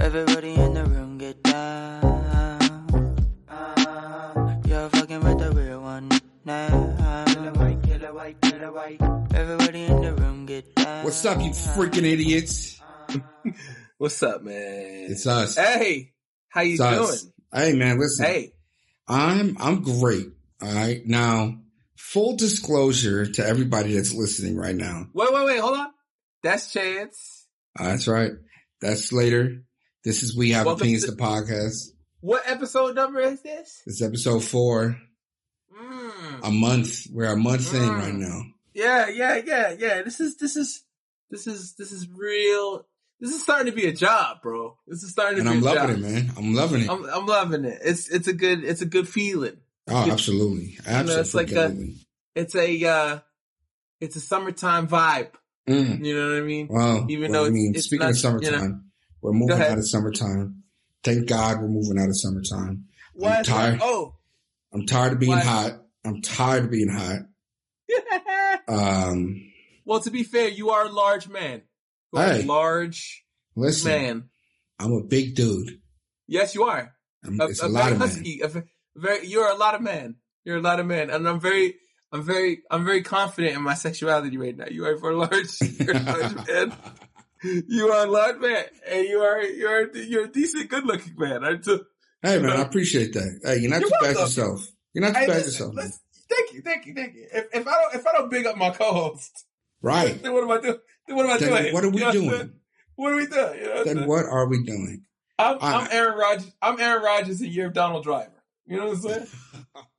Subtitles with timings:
[0.00, 2.02] Everybody in the room get down.
[3.48, 6.10] Uh, you're fucking with the real one
[6.44, 6.72] now.
[9.32, 11.04] Everybody in the room get down.
[11.04, 12.80] What's up, you freaking idiots?
[13.98, 15.06] What's up, man?
[15.10, 15.54] It's us.
[15.56, 16.12] Hey,
[16.48, 17.22] how you It's us.
[17.22, 17.32] doing?
[17.52, 18.26] Hey man, listen.
[18.26, 18.52] Hey,
[19.06, 20.26] I'm I'm great.
[20.60, 21.00] All right.
[21.06, 21.58] Now,
[21.96, 25.06] full disclosure to everybody that's listening right now.
[25.14, 25.88] wait, wait, wait, hold on.
[26.42, 27.39] That's Chance.
[27.78, 28.32] Uh, that's right.
[28.80, 29.62] That's Slater.
[30.04, 31.88] This is We Have Welcome Opinions to- the podcast.
[32.20, 33.82] What episode number is this?
[33.86, 34.98] It's episode four.
[35.74, 36.40] Mm.
[36.42, 37.06] A month.
[37.10, 37.98] We're a month in Mm.
[37.98, 38.42] right now.
[38.74, 40.02] Yeah, yeah, yeah, yeah.
[40.02, 40.82] This is this is
[41.30, 42.86] this is this is real.
[43.20, 44.76] This is starting to be a job, bro.
[44.86, 46.10] This is starting to And be I'm a loving job.
[46.10, 46.32] it, man.
[46.36, 46.90] I'm loving it.
[46.90, 47.80] I'm I'm loving it.
[47.84, 49.56] It's it's a good it's a good feeling.
[49.88, 50.78] oh, absolutely.
[50.86, 51.20] Absolutely.
[51.20, 51.94] it's like a-
[52.34, 53.18] It's a uh
[54.00, 55.30] it's a summertime vibe.
[55.68, 56.04] Mm.
[56.04, 56.68] You know what I mean?
[56.70, 58.80] Well, Even well, though I mean, it's- it's speaking not, of summertime, you know.
[59.22, 60.62] we're moving out of summertime.
[61.04, 62.86] Thank God we're moving out of summertime.
[63.14, 63.44] Why that?
[63.46, 63.78] tired.
[63.82, 64.16] Oh.
[64.72, 65.40] I'm tired of being Why?
[65.40, 65.82] hot.
[66.04, 67.20] I'm tired of being hot.
[68.68, 69.50] Um,
[69.84, 71.62] well, to be fair, you are a large man.
[72.12, 72.42] You Hey.
[72.42, 73.24] a large
[73.56, 74.24] listen, man.
[74.78, 75.80] I'm a big dude.
[76.28, 76.92] Yes, you are.
[77.24, 78.40] I'm, A, it's a a, lot very of husky.
[78.42, 78.48] A
[78.96, 80.16] very, you're a lot of man.
[80.44, 81.74] You're a lot of man, and I'm very,
[82.12, 84.66] I'm very, I'm very confident in my sexuality right now.
[84.70, 86.72] You are a large, you're a large man.
[87.42, 91.44] You are a large man, and you are, you're, you're a decent, good-looking man.
[91.44, 91.52] I
[92.22, 93.40] hey man, I appreciate that.
[93.44, 94.66] Hey, you're not You're too bad yourself.
[94.92, 95.74] You're not too Hey, bad yourself.
[95.74, 95.90] man.
[96.28, 97.26] thank you, thank you, thank you.
[97.32, 99.46] If, if I don't, if I don't big up my co-host,
[99.82, 100.20] Right.
[100.22, 100.78] then what am I doing?
[101.06, 101.72] Then what am I Then doing?
[101.74, 102.30] what are we You doing?
[102.30, 102.52] saying?
[102.96, 103.54] What are we doing?
[103.58, 105.04] You know Then what are we doing?
[105.38, 106.52] I'm, I- I'm Aaron Rodgers.
[106.60, 108.42] I'm Aaron Rodgers, and you're Donald Driver.
[108.66, 109.26] You know what I'm saying?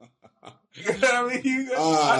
[0.77, 1.77] You know what I mean, you, I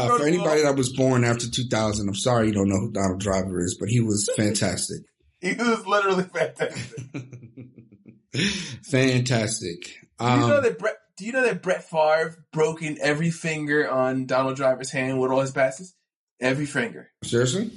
[0.10, 3.22] Uh, for anybody that was born after 2000, I'm sorry you don't know who Donald
[3.22, 4.98] Driver is, but he was fantastic.
[5.42, 7.06] he was literally fantastic.
[8.84, 9.84] fantastic.
[10.20, 10.96] do you know Um, that Brett?
[11.18, 15.30] Do you know that Brett Favre broke in every finger on Donald Driver's hand with
[15.31, 15.94] all his passes?
[16.40, 17.12] Every finger.
[17.24, 17.72] seriously?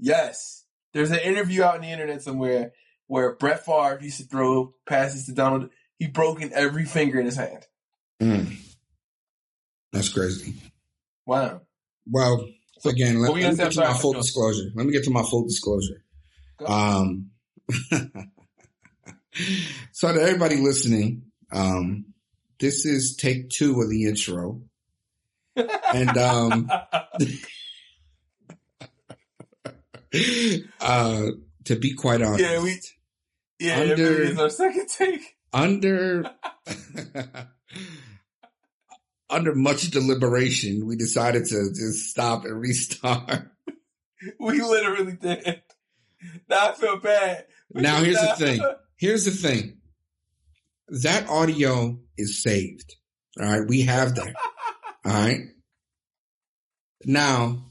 [0.00, 0.64] Yes.
[0.94, 2.72] There's an interview out on the internet somewhere
[3.06, 5.70] where Brett Favre used to throw passes to Donald.
[5.98, 7.66] He broke in every finger in his hand.
[8.20, 8.56] Mm.
[9.92, 10.54] That's crazy.
[11.26, 11.62] Wow.
[12.10, 12.46] Well,
[12.84, 14.70] again, let, let me get to my full disclosure.
[14.74, 16.04] Let me get to my full disclosure.
[16.66, 17.30] Um,
[19.92, 21.22] so to everybody listening,
[21.52, 22.06] um,
[22.60, 24.62] this is take two of the intro.
[25.56, 26.70] And, um,
[30.80, 31.26] uh,
[31.64, 32.80] to be quite honest, Yeah, we-
[33.58, 35.36] yeah, Under- it's our second take.
[35.52, 36.30] under,
[39.30, 43.50] under much deliberation, we decided to just stop and restart.
[44.40, 45.62] We literally did.
[46.48, 47.46] Now I feel bad.
[47.72, 48.60] Now here's the thing.
[48.96, 49.78] Here's the thing.
[50.88, 52.96] That audio is saved.
[53.40, 53.68] All right.
[53.68, 54.34] We have that.
[55.04, 55.40] All right.
[57.04, 57.64] Now,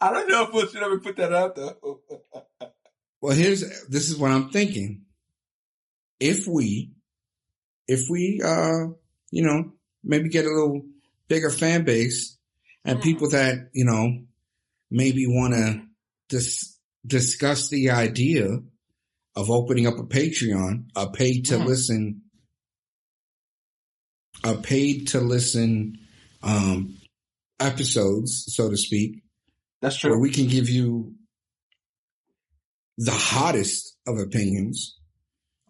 [0.00, 2.00] I don't know if we should ever put that out though.
[3.20, 5.02] well, here's, this is what I'm thinking.
[6.20, 6.92] If we,
[7.86, 8.86] if we, uh,
[9.30, 9.72] you know,
[10.04, 10.82] maybe get a little
[11.28, 12.36] bigger fan base
[12.84, 14.24] and people that, you know,
[14.90, 15.82] maybe want to
[16.28, 18.58] dis- discuss the idea
[19.36, 22.22] of opening up a Patreon, a paid to listen,
[24.44, 25.98] a paid to listen,
[26.42, 26.96] um,
[27.58, 29.22] episodes, so to speak,
[29.80, 30.20] That's where true.
[30.20, 31.14] we can give you
[32.98, 34.98] the hottest of opinions.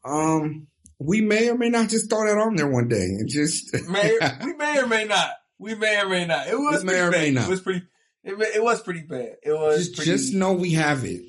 [0.04, 0.66] Um,
[0.98, 4.18] we may or may not just throw that on there one day and just may,
[4.44, 5.30] we may or may not.
[5.58, 6.48] We may or may not.
[6.48, 7.20] It was We may pretty or bad.
[7.22, 7.44] may not.
[7.46, 7.82] It was pretty.
[8.24, 9.36] It, it was pretty bad.
[9.42, 10.10] It was just, pretty.
[10.10, 11.22] just know we have it.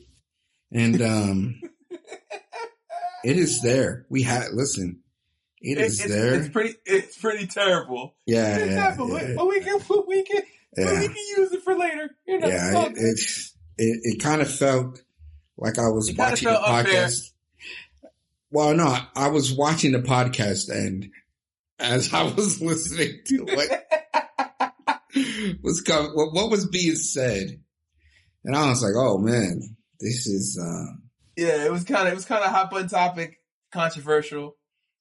[0.72, 1.62] And um
[3.24, 4.06] it is there.
[4.10, 5.02] We have listen.
[5.62, 6.34] It it- is it's, there.
[6.36, 6.76] It's pretty.
[6.86, 8.16] It's pretty terrible.
[8.26, 9.80] yeah, It's yeah, terrible, yeah, But we can.
[9.88, 10.42] But we can.
[10.76, 12.10] But we can use it for later.
[12.28, 12.48] You know.
[12.48, 15.02] Yeah, it, it's it, it kind of felt
[15.58, 16.86] like I was watching a podcast.
[16.86, 17.10] unfair.
[18.56, 21.10] Well, no, I was watching the podcast and
[21.78, 23.86] as I was listening to what
[25.62, 27.60] was coming, what, what was being said,
[28.46, 30.94] and I was like, "Oh man, this is uh,
[31.36, 33.42] Yeah, it was kind of it was kind of hot button topic,
[33.74, 34.56] controversial.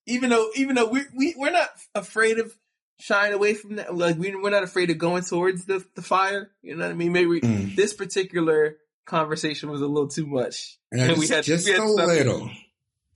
[0.08, 2.52] Even though even though we we we're not afraid of
[2.98, 6.50] shying away from that, like we we're not afraid of going towards the the fire.
[6.60, 7.12] You know what I mean?
[7.12, 7.76] Maybe mm.
[7.76, 11.72] this particular conversation was a little too much, And And we just, had- just we
[11.72, 12.50] had a little,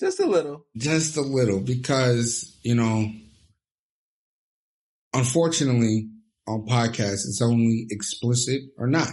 [0.01, 0.67] just a little.
[0.77, 3.07] just a little, because you know,
[5.15, 6.09] unfortunately,
[6.47, 9.09] on podcasts, it's only explicit or not.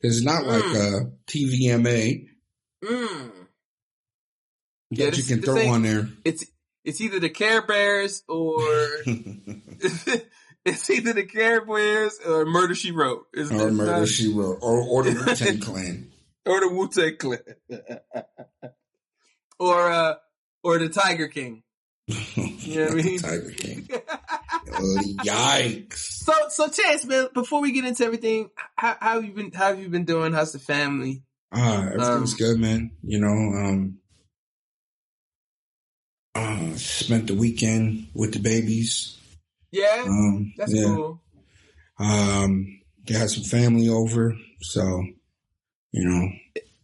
[0.00, 2.24] It's not like a TVMA
[2.84, 3.32] Mm.
[4.90, 6.08] Yeah, that you can throw on there.
[6.24, 6.44] It's
[6.84, 8.60] it's either the Care Bears or
[10.64, 13.26] it's either the Care Bears or Murder She Wrote.
[13.34, 16.12] It's, or it's Murder not- She Wrote, or, or the Wu Tang Clan.
[16.46, 17.40] or the Wu Tang Clan,
[19.58, 20.14] or uh,
[20.62, 21.62] or the Tiger King.
[22.06, 22.16] you
[22.84, 23.18] what I mean?
[23.18, 23.88] Tiger King.
[24.70, 25.96] Oh, Yikes!
[25.96, 29.50] So, so Chance, man, before we get into everything, how, how have you been?
[29.50, 30.32] How have you been doing?
[30.34, 31.22] How's the family?
[31.52, 32.90] Ah, everything's Um, good, man.
[33.02, 33.98] You know, um,
[36.34, 39.16] uh, spent the weekend with the babies.
[39.72, 40.94] Yeah, Um, that's yeah.
[40.94, 41.22] cool.
[41.98, 45.02] Um, they had some family over, so
[45.92, 46.28] you know,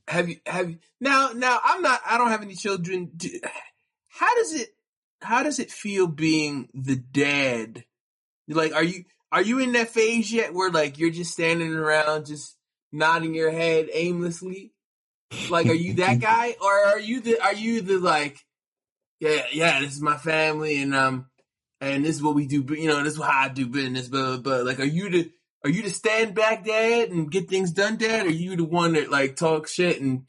[0.08, 0.36] Have you?
[0.46, 0.78] Have you?
[1.00, 2.00] Now, now, I'm not.
[2.06, 3.10] I don't have any children.
[3.16, 3.28] Do,
[4.08, 4.68] how does it?
[5.22, 7.84] How does it feel being the dad?
[8.48, 9.04] Like, are you?
[9.32, 12.56] Are you in that phase yet where like you're just standing around, just
[12.92, 14.72] nodding your head aimlessly?
[15.50, 17.40] Like, are you that guy, or are you the?
[17.40, 18.38] Are you the like?
[19.20, 19.80] Yeah, yeah.
[19.80, 21.26] This is my family, and um,
[21.80, 22.64] and this is what we do.
[22.68, 24.08] You know, this is how I do business.
[24.08, 25.30] But but like, are you the?
[25.64, 28.26] Are you the stand back dad and get things done dad?
[28.26, 30.26] Or are you the one that like talk shit and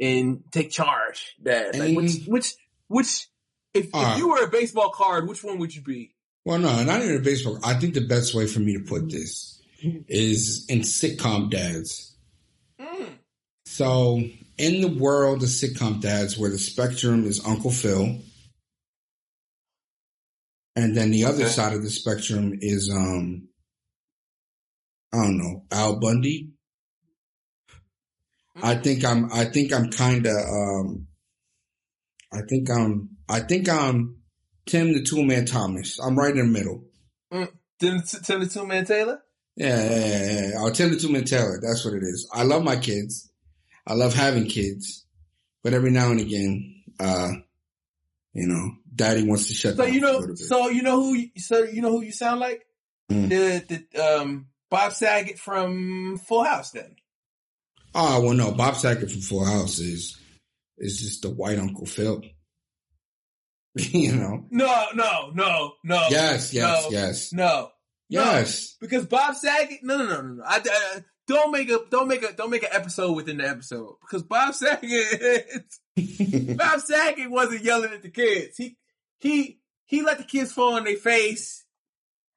[0.00, 1.76] and take charge dad?
[1.78, 2.54] Like which which
[2.88, 3.28] which
[3.74, 6.14] if, Uh, if you were a baseball card, which one would you be?
[6.44, 7.58] well, no, not even a baseball.
[7.62, 9.60] I think the best way for me to put this
[10.08, 12.16] is in sitcom dads.
[12.80, 13.10] Mm.
[13.66, 14.22] So,
[14.58, 18.16] in the world of sitcom dads, where the spectrum is Uncle Phil,
[20.74, 21.52] and then the other Okay.
[21.52, 23.48] side of the spectrum is, um,
[25.12, 26.50] I don't know, Al Bundy.
[28.62, 31.06] I think I'm, I think I'm kind of, um,
[32.32, 34.16] I think I'm, I think I'm
[34.66, 35.98] Tim the Tool Man Thomas.
[35.98, 36.84] I'm right in the middle.
[37.32, 39.22] Tim, Tim the Tool Man Taylor.
[39.56, 40.60] Yeah, yeah, yeah, yeah.
[40.60, 41.58] Or Tim the Tool Man Taylor.
[41.62, 42.28] That's what it is.
[42.32, 43.30] I love my kids.
[43.86, 45.06] I love having kids,
[45.64, 47.30] but every now and again, uh,
[48.34, 50.96] you know, daddy wants to shut So down you for a know, so you know
[51.02, 52.62] who, you- so you know who you sound like
[53.10, 53.28] Mm.
[53.28, 56.70] the the um Bob Saget from Full House.
[56.70, 56.96] Then
[57.94, 60.18] oh, well, no, Bob Saget from Full House is,
[60.78, 62.22] is just the white Uncle Phil.
[63.76, 64.44] you know?
[64.50, 66.02] no, no, no, no.
[66.10, 67.32] Yes, yes, no, yes.
[67.32, 67.70] no, no.
[68.08, 68.76] Yes.
[68.80, 69.80] because Bob Saget.
[69.82, 70.42] No, no, no, no, no.
[70.44, 71.00] I, I-
[71.30, 74.52] don't make a don't make a don't make an episode within the episode because Bob
[74.52, 75.64] Saget.
[76.56, 78.56] Bob Saget wasn't yelling at the kids.
[78.56, 78.76] He
[79.20, 81.64] he he let the kids fall on their face,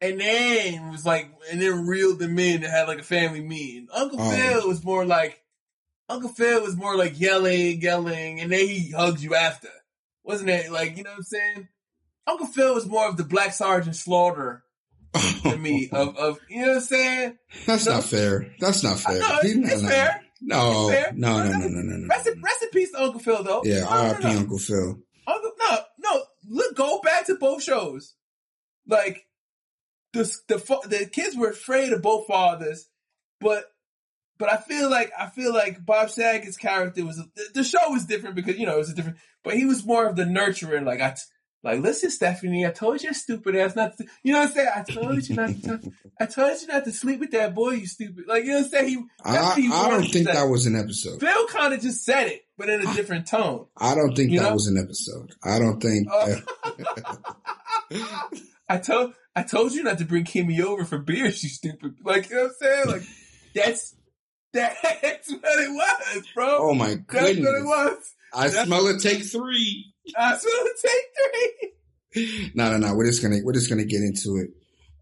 [0.04, 3.88] and then was like, and then reeled them in and had like a family meeting.
[3.94, 4.30] Uncle Oh.
[4.32, 5.40] Phil was more like
[6.10, 9.70] Uncle Phil was more like yelling, yelling, and then he hugs you after.
[10.24, 11.68] Wasn't it like you know what I'm saying?
[12.28, 14.64] Uncle Phil was more of the Black Sergeant Slaughter
[15.44, 17.38] to me of of you know what I'm saying?
[17.66, 17.94] That's No.
[17.96, 18.54] not fair.
[18.60, 19.20] That's not fair.
[19.20, 20.22] No, it's, it's fair.
[20.42, 21.12] No, It's fair.
[21.16, 22.08] no, no, No, no, no, no, no.
[22.10, 23.62] Rest in, rest in peace to Uncle Phil though.
[23.64, 24.24] Yeah, no, R.I.P.
[24.24, 24.30] no.
[24.40, 24.98] Uncle Phil.
[25.28, 26.24] Uncle, no, no.
[26.50, 28.16] Look, go back to both shows.
[28.88, 29.26] Like
[30.14, 30.58] the the
[30.88, 32.88] the kids were afraid of both fathers,
[33.40, 33.66] but
[34.38, 38.06] but I feel like I feel like Bob Saget's character was the, the show was
[38.06, 40.84] different because you know it was a different, but he was more of the nurturer.
[40.86, 41.12] Like I.
[41.12, 41.22] T-
[41.66, 44.70] like, listen, Stephanie, I told your stupid ass not to, you know what I'm saying?
[44.76, 47.88] I told you not to, I told you not to sleep with that boy, you
[47.88, 48.26] stupid.
[48.28, 48.88] Like, you know what I'm saying?
[48.90, 51.22] He, I, he I don't think that was an episode.
[51.22, 53.68] Phil kind of just said it, but in a different tone.
[53.78, 54.54] I don't think You that know?
[54.56, 55.36] was an episode.
[55.42, 56.06] I don't think.
[56.12, 56.36] Uh,
[58.74, 61.96] I told I told you not to bring Kimmy over for beers, you stupid.
[62.04, 62.88] Like you know what I'm saying?
[62.88, 63.02] Like
[63.56, 63.96] that's
[64.54, 66.58] that's what it was, bro.
[66.70, 67.06] oh my god.
[67.08, 67.64] that's what it goodness!
[67.66, 68.16] was.
[68.34, 69.02] I That's- smell it.
[69.02, 69.94] Take three.
[70.18, 71.72] I smell it take
[72.16, 72.52] three.
[72.56, 72.94] No, no, no.
[72.96, 74.50] We're just gonna we're just gonna get into it.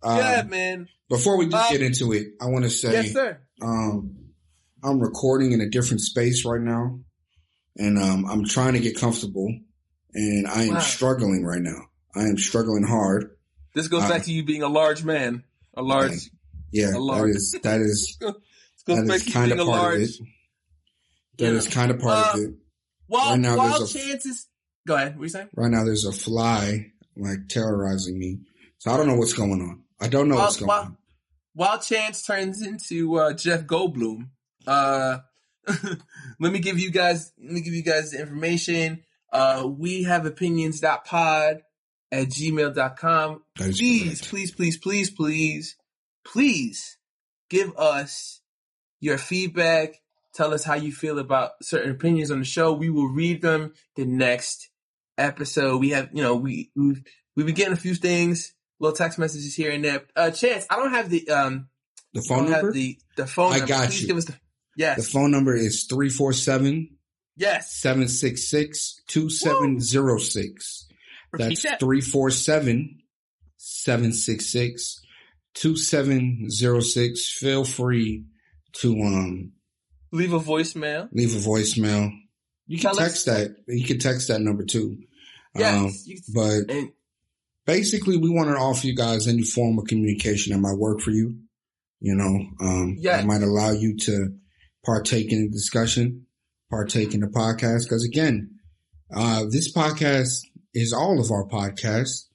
[0.03, 0.87] Um, yeah, man.
[1.09, 3.39] Before we just Um, get into it, I want to say, Yes, sir.
[3.61, 4.15] um,
[4.83, 6.99] I'm recording in a different space right now,
[7.77, 9.53] and um, I'm trying to get comfortable,
[10.13, 10.79] and I am Wow.
[10.79, 11.81] struggling right now.
[12.15, 13.31] I am struggling hard.
[13.73, 15.43] This goes uh, back to you being a large man.
[15.75, 16.11] A large.
[16.11, 16.19] Okay.
[16.71, 19.97] Yeah, A large- is that is that back is to you kind of part large.
[20.01, 20.17] of it.
[21.37, 21.57] That Yeah.
[21.57, 22.53] is kind of part Uh, of it.
[23.07, 24.47] While Right now while there's a- chances.
[24.87, 25.15] Go ahead.
[25.15, 25.49] What are you saying?
[25.55, 28.39] Right now, there's a fly like terrorizing me,
[28.79, 29.83] so I don't know what's going on.
[29.99, 30.97] I don't know what's going while- on.
[31.53, 34.29] while Chance turns into uh, Jeff Goldblum,
[34.65, 35.19] uh,
[36.39, 39.03] let me give you guys let me give you guys the information.
[39.31, 41.61] Uh, we have opinions.pod
[42.11, 43.41] at gmail.com.
[43.55, 45.75] Please, please, please, please, please,
[46.25, 46.97] please
[47.49, 48.41] give us
[48.99, 49.95] your feedback.
[50.33, 52.71] Tell us how you feel about certain opinions on the show.
[52.73, 54.69] We will read them the next
[55.17, 55.77] episode.
[55.79, 57.03] We have, you know, we we've
[57.35, 60.03] we've been getting a few things, little text messages here and there.
[60.15, 61.67] Uh, Chance, I don't have the um,
[62.13, 62.71] The phone number.
[62.71, 63.51] the the phone.
[63.53, 63.67] I number.
[63.67, 64.07] got Please you.
[64.07, 64.35] give us the
[64.77, 64.97] yes.
[65.05, 66.97] The phone number is 347
[67.37, 67.73] Yes.
[67.81, 70.87] 766 2706.
[71.33, 71.79] Repeat That's that.
[71.79, 72.99] 347
[73.57, 75.01] 766
[75.53, 77.31] 2706.
[77.39, 78.25] Feel free
[78.73, 79.51] to um
[80.13, 81.07] Leave a voicemail.
[81.13, 82.11] leave a voicemail.
[82.67, 83.51] You can Tell us- text that.
[83.67, 84.97] You can text that number too.
[85.55, 86.05] Yes.
[86.07, 86.91] Um, but and
[87.65, 91.11] basically, we want to offer you guys any form of communication that might work for
[91.11, 91.37] you.
[92.01, 93.21] You know, um, Yes.
[93.21, 94.33] that might allow you to
[94.85, 96.25] partake in the discussion,
[96.69, 97.83] partake in the podcast.
[97.83, 98.59] Because again,
[99.13, 100.39] uh, this podcast
[100.73, 102.27] is all of our podcasts,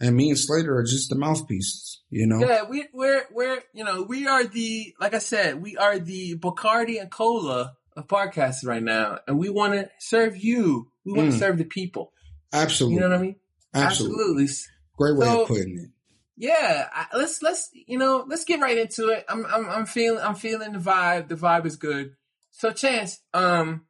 [0.00, 2.00] and me and Slater are just the mouthpieces.
[2.10, 5.76] You know, Yeah, we, we're we're you know we are the like I said we
[5.76, 10.90] are the Bacardi and Cola of podcasts right now, and we want to serve you.
[11.04, 11.40] We want to Mm.
[11.40, 12.12] serve the people.
[12.52, 13.36] absolutely, You know what I mean?
[13.74, 14.54] absolutely, Absolutely.
[14.96, 15.90] great way So- of putting it.
[16.36, 19.24] Yeah, I, let's let's you know let's get right into it.
[19.28, 21.28] I'm I'm I'm feeling I'm feeling the vibe.
[21.28, 22.14] The vibe is good.
[22.52, 23.82] So, Chance, um,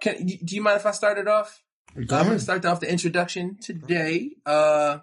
[0.00, 1.61] can do you mind if I start it off?
[1.96, 4.30] I'm going to start off the introduction today.
[4.46, 4.98] Uh,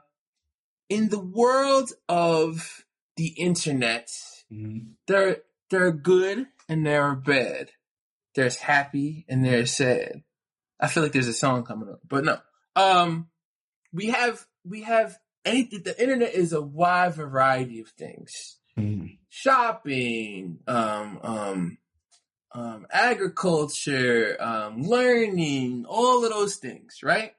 [0.89, 4.09] in the world of the internet,
[4.51, 4.93] Mhm.
[5.07, 7.69] there there are good and there are bad.
[8.33, 10.23] There's happy and there's sad.
[10.79, 12.39] I feel like there's a song coming up, but no.
[12.75, 13.29] Um,
[13.93, 15.83] we have we have anything.
[15.83, 19.19] The internet is a wide variety of things Mhm.
[19.29, 21.77] shopping, um, um,
[22.53, 27.33] um, agriculture, um, learning, all of those things, right?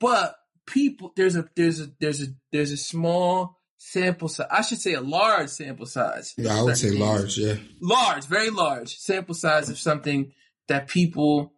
[0.00, 4.48] But people, there's a, there's a, there's a, there's a small sample size.
[4.50, 6.34] I should say a large sample size.
[6.36, 7.00] Yeah, I would say things.
[7.00, 7.38] large.
[7.38, 7.56] Yeah.
[7.80, 10.32] Large, very large sample size of something
[10.68, 11.52] that people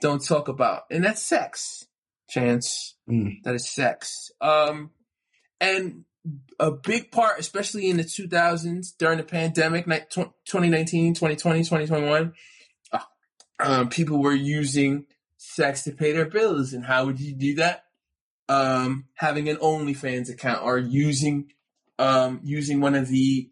[0.00, 0.84] don't talk about.
[0.90, 1.86] And that's sex.
[2.28, 2.94] Chance.
[3.08, 3.42] Mm.
[3.44, 4.30] That is sex.
[4.40, 4.90] Um,
[5.60, 6.04] and
[6.58, 12.32] a big part, especially in the 2000s during the pandemic, ni- 2019, 2020, 2021,
[12.92, 12.98] uh,
[13.60, 15.06] um, people were using
[15.36, 16.72] sex to pay their bills.
[16.72, 17.84] And how would you do that?
[18.48, 21.52] Um, having an OnlyFans account or using,
[21.98, 23.50] um, using one of the,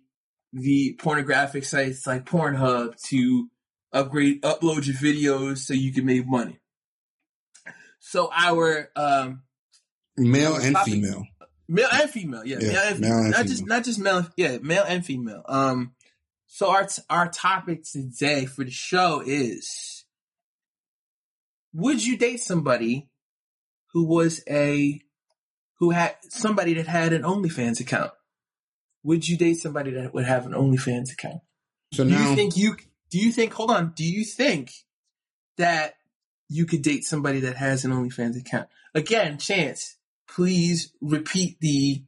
[0.53, 3.49] the pornographic sites like Pornhub to
[3.93, 6.59] upgrade, upload your videos so you can make money.
[8.01, 9.43] So our, um,
[10.17, 11.27] Male and Topic- female.
[11.69, 13.23] Male and female, yeah, Yeah, male and male female.
[13.25, 15.43] and not just not just male, yeah, male and female.
[15.49, 15.95] Um,
[16.47, 20.05] so our t- our topic today for the show is:
[21.73, 23.09] Would you date somebody
[23.93, 25.01] who was a
[25.79, 28.13] who had somebody that had an OnlyFans account?
[29.03, 31.41] Would you date somebody that would have an OnlyFans account?
[31.93, 32.77] So Do now, you think you?
[33.11, 33.53] Do you think?
[33.55, 33.93] Hold on.
[33.97, 34.73] Do you think
[35.57, 35.95] that
[36.49, 38.69] you could date somebody that has an OnlyFans account?
[38.95, 39.97] Again, chance.
[40.35, 42.03] Please repeat the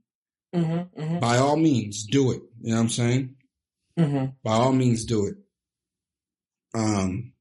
[0.54, 1.00] Mm-hmm.
[1.00, 1.18] Mm-hmm.
[1.18, 2.42] By all means, do it.
[2.60, 3.34] You know what I'm saying?
[3.98, 4.26] Mm-hmm.
[4.44, 5.34] by all means do it.
[6.75, 7.32] Um,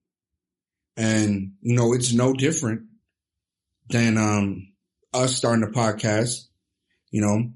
[0.97, 2.83] and you know, it's no different
[3.89, 4.71] than, um,
[5.13, 6.45] us starting a podcast.
[7.11, 7.51] You know,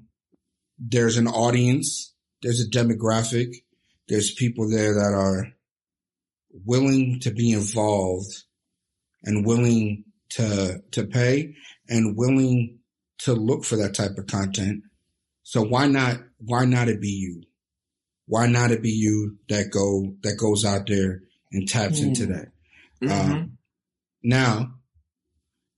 [0.78, 3.54] there's an audience, there's a demographic,
[4.08, 5.52] there's people there that are,
[6.64, 8.42] willing to be involved
[9.22, 11.54] and willing to, to pay
[11.88, 12.80] and willing
[13.18, 14.82] to look for that type of content.
[15.44, 17.42] So why not, why not it be you?
[18.26, 22.08] Why not it be you that go, that goes out there and taps Mm.
[22.08, 22.48] into that?
[23.02, 23.10] Mhm.
[23.10, 23.58] Um,
[24.22, 24.74] now,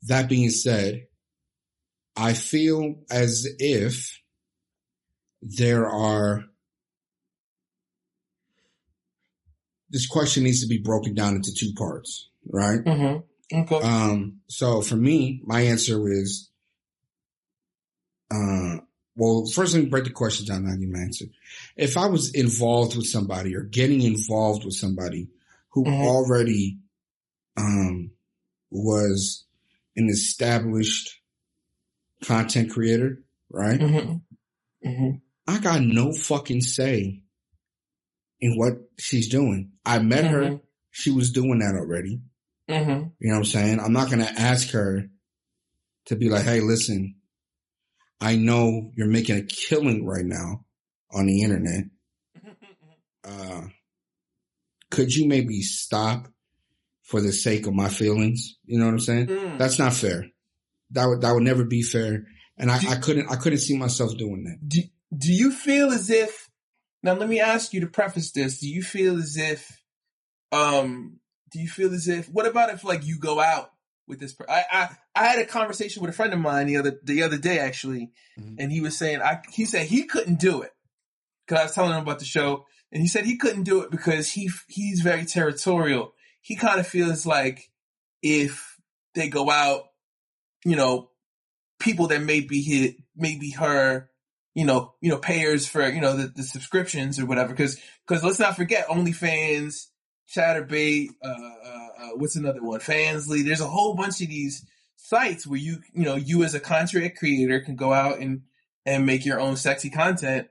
[0.02, 1.06] that being said,
[2.16, 4.20] I feel as if
[5.40, 6.44] there are,
[9.90, 12.80] this question needs to be broken down into two parts, right?
[12.84, 13.24] Mhm.
[13.52, 13.80] Okay.
[13.80, 16.50] Um, so for me, my answer is,
[18.30, 18.78] uh,
[19.14, 21.26] well, first let me break the question down, I'll give my answer.
[21.76, 25.28] If I was involved with somebody or getting involved with somebody
[25.70, 26.04] who Mhm.
[26.04, 26.78] already,
[27.56, 28.12] um,
[28.70, 29.44] was
[29.96, 31.20] an established
[32.22, 33.78] content creator, right?
[33.80, 34.22] Mhm.
[34.84, 35.20] Mhm.
[35.46, 37.22] I got no fucking say
[38.40, 39.72] in what she's doing.
[39.84, 40.42] I met her.
[40.42, 40.60] Mhm.
[40.90, 42.22] She was doing that already.
[42.68, 43.12] Mhm.
[43.18, 43.80] You know what I'm saying?
[43.80, 45.10] I'm not going to ask her
[46.06, 47.16] to be like, Hey, listen,
[48.20, 50.64] I know you're making a killing right now
[51.10, 51.84] on the internet.
[53.24, 53.68] Uh,
[54.90, 56.31] could you maybe stop
[57.02, 58.56] for the sake of my feelings?
[58.64, 59.26] You know what I'm saying?
[59.26, 59.58] Mm.
[59.58, 60.26] That's not fair.
[60.90, 62.24] That would, that would never be fair.
[62.58, 64.68] And I, Do- I couldn't, I couldn't see myself doing that.
[64.68, 64.82] do,
[65.16, 66.48] do you feel as if
[67.02, 69.82] now let me ask you to preface this do you feel as if
[70.52, 71.18] um
[71.50, 73.70] do you feel as if what about if like you go out
[74.06, 76.76] with this per- I, I i had a conversation with a friend of mine the
[76.76, 78.56] other the other day actually Mhm.
[78.58, 80.72] and he was saying i he said he couldn't do it
[81.46, 83.90] because i was telling him about the show and he said he couldn't do it
[83.90, 87.70] because he he's very territorial he kind of feels like
[88.22, 88.78] if
[89.14, 89.84] they go out
[90.64, 91.10] you know
[91.80, 94.10] people that may be hit maybe her
[94.54, 97.54] you know, you know, payers for, you know, the, the subscriptions or whatever.
[97.54, 99.86] Cause, cause let's not forget OnlyFans,
[100.28, 102.80] Chaturbate, uh, uh, uh, what's another one?
[102.80, 103.44] Fansly.
[103.44, 107.16] There's a whole bunch of these sites where you, you know, you as a content
[107.16, 108.42] creator can go out and,
[108.84, 110.48] and make your own sexy content.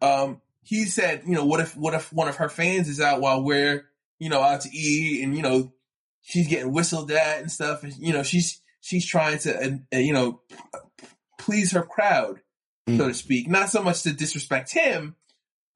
[0.00, 3.20] Um, he said, you know, what if, what if one of her fans is out
[3.20, 3.86] while we're,
[4.22, 5.72] you know, out to eat and, you know,
[6.22, 7.82] she's getting whistled at and stuff.
[7.82, 10.40] And, you know, she's, she's trying to, uh, uh, you know,
[11.38, 12.40] please her crowd
[12.88, 13.08] so Mm.
[13.08, 13.48] to speak.
[13.48, 15.16] Not so much to disrespect him,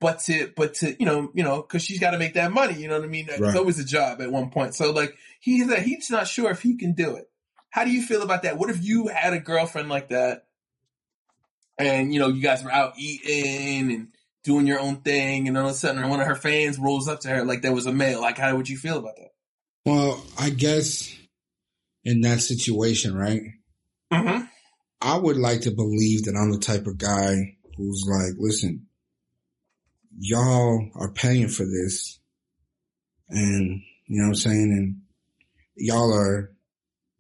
[0.00, 2.74] but to, but to, you know, you know, cause she's got to make that money.
[2.74, 3.26] You know what I mean?
[3.28, 3.56] It's Right.
[3.56, 4.74] always a job at one point.
[4.74, 7.28] So like, he's, said he's not sure if he can do it.
[7.70, 8.59] How do you feel about that?
[8.59, 10.46] What if you had a girlfriend like that
[11.78, 14.09] and, you know, you guys were out eating and
[14.46, 17.20] doing your own thing and all of a sudden one of her fans rolls up
[17.20, 18.20] to her like there was a male.
[18.22, 19.30] Like, how would you feel about that?
[19.85, 21.14] Well, I guess
[22.04, 23.42] in that situation, right?
[24.12, 24.44] Mm-hmm.
[25.02, 27.35] I would like to believe that I'm the type of guy
[27.76, 28.87] who's like, listen,
[30.18, 32.18] y'all are paying for this.
[33.28, 34.72] And you know what I'm saying?
[34.72, 34.96] And
[35.76, 36.52] y'all are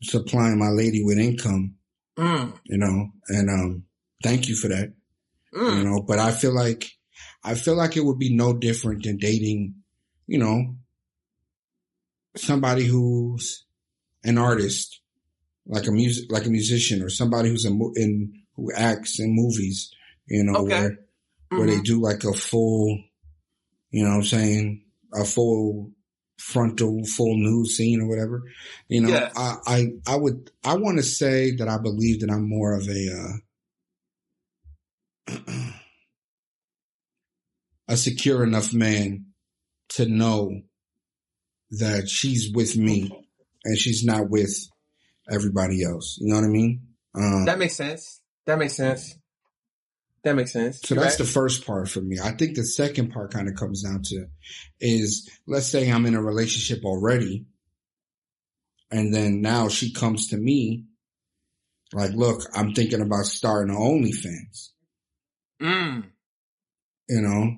[0.02, 1.74] supplying my lady with income,
[2.16, 2.58] Mm.
[2.64, 3.82] you know, and, um,
[4.22, 4.92] thank you for that,
[5.52, 5.84] you Mm.
[5.84, 6.86] know, but I feel like,
[7.46, 9.74] I feel like it would be no different than dating,
[10.26, 10.74] you know,
[12.36, 13.64] somebody who's
[14.24, 15.00] an artist,
[15.66, 19.34] like a music, like a musician or somebody who's a, mu- in, who acts in
[19.34, 19.90] movies,
[20.26, 20.68] you know, Okay.
[20.80, 20.98] where,
[21.50, 21.84] where they Mhm.
[21.84, 22.98] do like a full,
[23.90, 25.92] you know what I'm saying, a full
[26.38, 28.42] frontal, full nude scene or whatever.
[28.88, 29.30] You know.
[29.36, 32.88] I, I, I would, I want to say that I believe that I'm more of
[32.88, 33.38] a,
[35.28, 35.36] uh,
[37.88, 39.26] a secure enough man
[39.90, 40.62] to know
[41.70, 43.10] that she's with me
[43.64, 44.54] and she's not with
[45.30, 46.18] everybody else.
[46.20, 46.82] You know what I mean?
[47.14, 48.20] Um, That makes sense.
[48.46, 49.16] That makes sense.
[50.22, 50.80] That makes sense.
[50.82, 51.26] So You're that's right.
[51.26, 52.18] the first part for me.
[52.22, 54.26] I think the second part kind of comes down to
[54.80, 57.46] is let's say I'm in a relationship already
[58.90, 60.84] and then now she comes to me
[61.92, 64.70] like, look, I'm thinking about starting an OnlyFans.
[65.62, 66.04] Mm.
[67.08, 67.56] You know,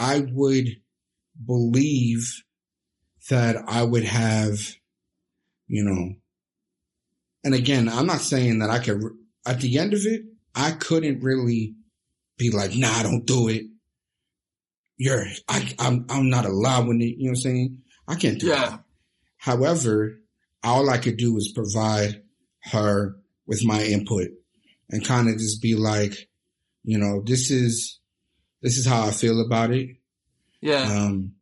[0.00, 0.66] I would
[1.46, 2.26] believe
[3.28, 4.58] that I would have,
[5.68, 6.14] you know,
[7.44, 9.02] and again, I'm not saying that I could,
[9.46, 10.22] at the end of it,
[10.54, 11.74] I couldn't really
[12.38, 13.66] be like, nah, I don't do it.
[14.96, 17.16] You're, I, I'm, I'm not allowing it.
[17.16, 17.78] You know what I'm saying?
[18.08, 18.70] I can't do Yeah.
[18.70, 18.84] that.
[19.38, 20.18] However,
[20.62, 22.22] all I could do is provide
[22.64, 24.28] her with my input
[24.90, 26.14] and kind of just be like,
[26.84, 27.99] you know, this is,
[28.62, 29.96] this is how I feel about it.
[30.60, 30.82] Yeah.
[30.82, 31.34] Um,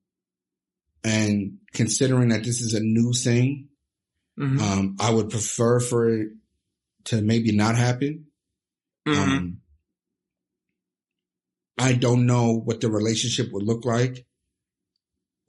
[1.04, 3.68] and considering that this is a new thing,
[4.38, 4.60] Mhm.
[4.60, 6.28] um, I would prefer for it
[7.04, 8.26] to maybe not happen.
[9.06, 9.16] Mhm.
[9.16, 9.60] Um,
[11.78, 14.24] I don't know what the relationship would look like.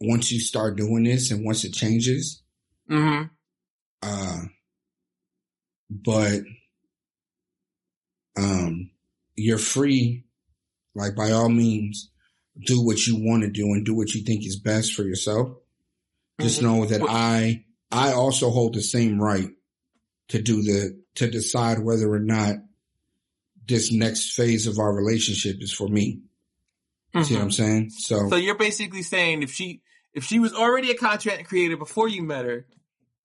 [0.01, 2.41] once you start doing this and once it changes,
[2.89, 3.27] Mm-hmm.
[4.01, 4.45] uh,
[5.89, 6.41] but,
[8.37, 8.91] um,
[9.35, 10.23] you're free,
[10.99, 12.09] like by all means,
[12.65, 15.49] do what you want to do and do what you think is best for yourself.
[16.41, 16.63] Just Mhm.
[16.63, 19.49] know that I, I also hold the same right
[20.29, 22.57] to do the, to decide whether or not
[23.67, 26.21] this next phase of our relationship is for me.
[27.23, 27.89] See what I'm saying?
[27.91, 29.81] So, so you're basically saying if she
[30.13, 32.65] if she was already a content creator before you met her,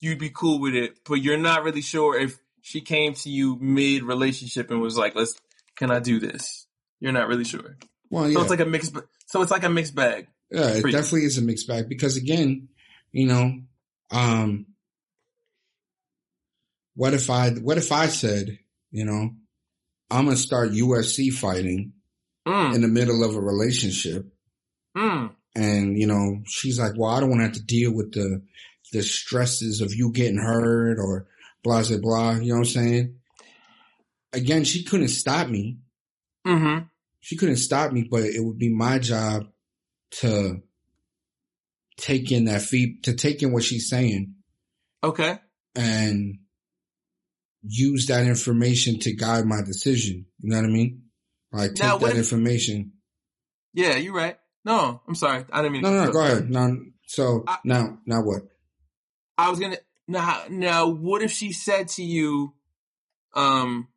[0.01, 3.59] you'd be cool with it, but you're not really sure if she came to you
[3.61, 5.35] mid relationship and was like, "Let's,
[5.77, 6.64] can I do this?"
[7.05, 7.77] You're not really sure.
[8.09, 8.35] well, yeah.
[8.35, 8.97] So it's like a mixed.
[9.27, 10.27] So it's like a mixed bag.
[10.51, 10.93] Yeah, it for you.
[10.93, 12.69] definitely is a mixed bag because again,
[13.13, 13.61] you know,
[14.11, 14.67] um,
[16.95, 18.59] what if I, what if I said,
[18.91, 19.35] you know,
[20.11, 21.93] I'm going to start UFC fighting
[22.47, 24.31] Mm, in the middle of a relationship
[24.95, 28.13] mm, and, you know, she's like, well, I don't want to have to deal with
[28.13, 28.43] the,
[28.93, 31.27] the stresses of you getting hurt or
[31.63, 32.33] blah, blah, blah.
[32.33, 33.15] You know what I'm saying?
[34.35, 35.79] Again, she couldn't stop me.
[36.47, 36.85] mm-hmm.
[37.25, 39.45] She couldn't stop me, but it would be my job
[40.21, 40.61] to
[41.97, 44.35] take in that feed, to take in what she's saying
[45.03, 45.39] Okay.
[45.75, 46.35] and
[47.63, 50.27] use that information to guide my decision.
[50.41, 51.05] You know what I mean?
[51.51, 52.93] Like take Now, that information.
[53.73, 54.37] Yeah, you're right.
[54.67, 55.47] No, I'm sorry.
[55.51, 55.83] I didn't mean.
[55.83, 56.51] No, to no, no, go ahead.
[56.51, 58.43] Now, so I- now, now what?
[59.39, 60.43] I was gonna now.
[60.51, 62.55] Now, what if she said to you,
[63.35, 63.89] um,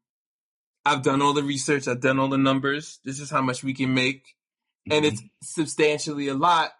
[0.91, 1.87] "I've done all the research.
[1.87, 2.99] I've done all the numbers.
[3.03, 4.35] This is how much we can make,
[4.89, 6.71] and it's substantially a lot."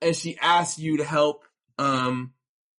[0.00, 1.44] And she asked you to help,
[1.78, 2.32] um,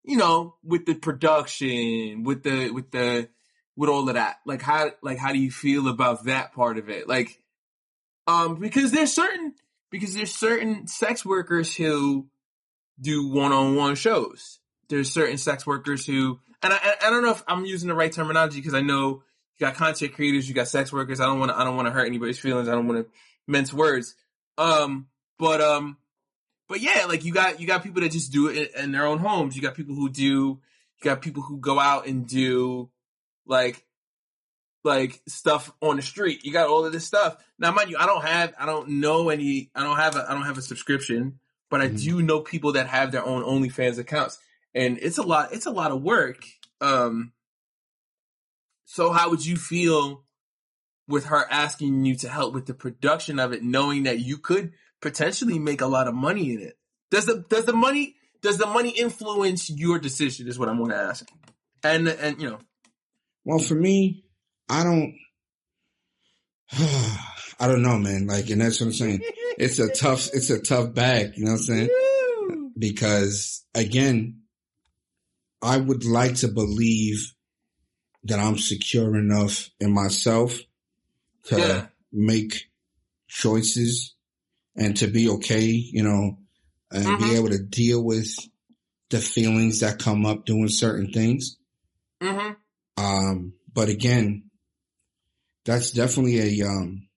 [0.03, 3.29] you know, with the production, with the with the
[3.75, 4.37] with all of that.
[4.45, 7.07] Like how like how do you feel about that part of it?
[7.07, 7.39] Like,
[8.27, 9.53] um, because there's certain
[9.89, 12.27] because there's certain sex workers who
[12.99, 14.59] do one-on-one shows.
[14.89, 17.95] There's certain sex workers who, and I, I- I don't know if I'm using the
[17.95, 19.23] right terminology because I know
[19.63, 21.21] you got content creators, you got sex workers.
[21.21, 22.67] I don't want to, I don't want to hurt anybody's feelings.
[22.67, 23.11] I don't want to
[23.47, 24.13] mince words.
[24.57, 25.07] Um,
[25.39, 25.97] but um,
[26.67, 29.05] but yeah, like you got you got people that just do it in, in their
[29.05, 29.55] own homes.
[29.55, 30.21] You got people who do.
[30.23, 30.59] You
[31.01, 32.89] got people who go out and do
[33.45, 33.85] like
[34.83, 36.43] like stuff on the street.
[36.43, 37.37] You got all of this stuff.
[37.57, 40.33] Now, mind you, I don't have, I don't know any, I don't have a, I
[40.33, 42.03] don't have a subscription, but I Mhm.
[42.03, 44.39] do know people that have their own OnlyFans accounts,
[44.75, 46.43] and it's a lot, it's a lot of work.
[46.81, 47.31] Um,
[48.93, 50.23] so how would you feel
[51.07, 54.73] with her asking you to help with the production of it, knowing that you could
[55.01, 56.77] potentially make a lot of money in it?
[57.09, 60.47] Does the does the money does the money influence your decision?
[60.47, 61.27] Is what I'm going to ask.
[61.83, 62.59] And and you know,
[63.43, 64.25] Well, for me,
[64.69, 65.15] I don't,
[67.59, 68.27] I don't know, man.
[68.27, 69.21] Like, and that's what I'm saying.
[69.57, 71.33] It's a tough, it's a tough bag.
[71.35, 72.71] You know what I'm saying?
[72.77, 74.41] Because again,
[75.63, 77.33] I would like to believe
[78.25, 80.59] that I'm secure enough in myself
[81.45, 81.87] to Yeah.
[82.11, 82.69] make
[83.27, 84.15] choices
[84.75, 86.37] and to be okay, you know,
[86.91, 87.35] and be Mhm.
[87.35, 88.27] able to deal with
[89.09, 91.57] the feelings that come up doing certain things.
[92.21, 92.53] hmm
[92.97, 94.49] Um, but again,
[95.65, 97.09] that's definitely a, um,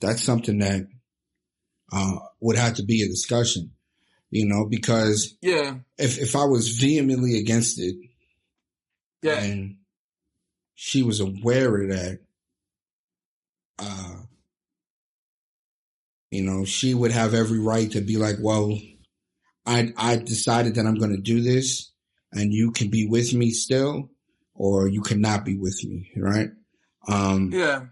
[0.00, 0.88] that's something that,
[1.92, 3.75] uh, would have to be a discussion,
[4.36, 7.96] you know, because yeah, if, if I was vehemently against it
[9.22, 9.40] yeah.
[9.40, 9.76] and
[10.74, 12.18] she was aware of that,
[13.78, 14.16] uh,
[16.30, 18.78] you know, she would have every right to be like, well,
[19.64, 21.90] I, I decided that I'm going to do this
[22.30, 24.10] and you can be with me still
[24.54, 26.10] or you cannot be with me.
[26.14, 26.50] Right.
[27.08, 27.86] Um, Yeah.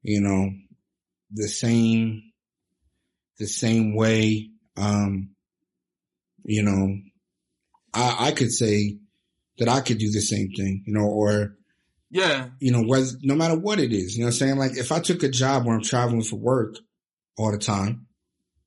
[0.00, 0.52] you know,
[1.30, 2.22] the same,
[3.38, 5.30] the same way, um,
[6.44, 6.96] you know,
[7.92, 8.98] I, I could say
[9.58, 11.56] that I could do the same thing, you know, or,
[12.10, 12.50] Yeah.
[12.60, 14.56] you know, whether, no matter what it is, you know what I'm saying?
[14.56, 16.76] Like if I took a job where I'm traveling for work
[17.36, 18.06] all the time,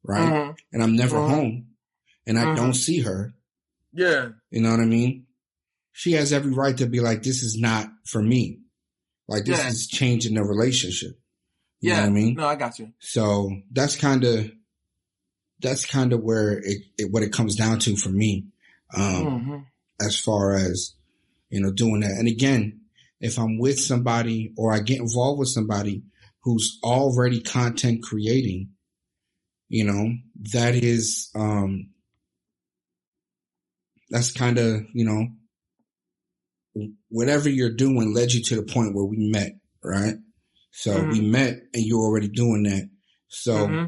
[0.04, 0.28] right?
[0.32, 0.56] Mhm.
[0.74, 1.28] And I'm never Mhm.
[1.28, 1.68] home
[2.28, 2.56] and I Mhm.
[2.56, 3.34] don't see her,
[3.94, 4.30] Yeah.
[4.50, 5.28] you know what I mean?
[5.94, 8.60] She has every right to be like, this is not for me.
[9.28, 9.70] Like this Yeah.
[9.70, 11.20] is changing the relationship.
[11.80, 11.96] You Yeah.
[11.98, 12.34] know what I mean?
[12.36, 12.92] No, I got you.
[13.00, 14.52] So that's kind of,
[15.62, 18.48] that's kind of where it, it, what it comes down to for me.
[18.96, 19.58] Um, hmm
[20.02, 20.96] as far as,
[21.50, 22.12] you know, doing that.
[22.12, 22.82] And again,
[23.20, 26.04] if I'm with somebody or I get involved with somebody
[26.44, 28.70] who's already content creating,
[29.70, 30.14] you know,
[30.54, 31.92] that is, um,
[34.10, 35.28] that's kind of, you know,
[37.10, 40.16] whatever you're doing led you to the point where we met, right?
[40.72, 41.12] So Mhm.
[41.12, 42.90] we met and you're already doing that.
[43.28, 43.86] So hmm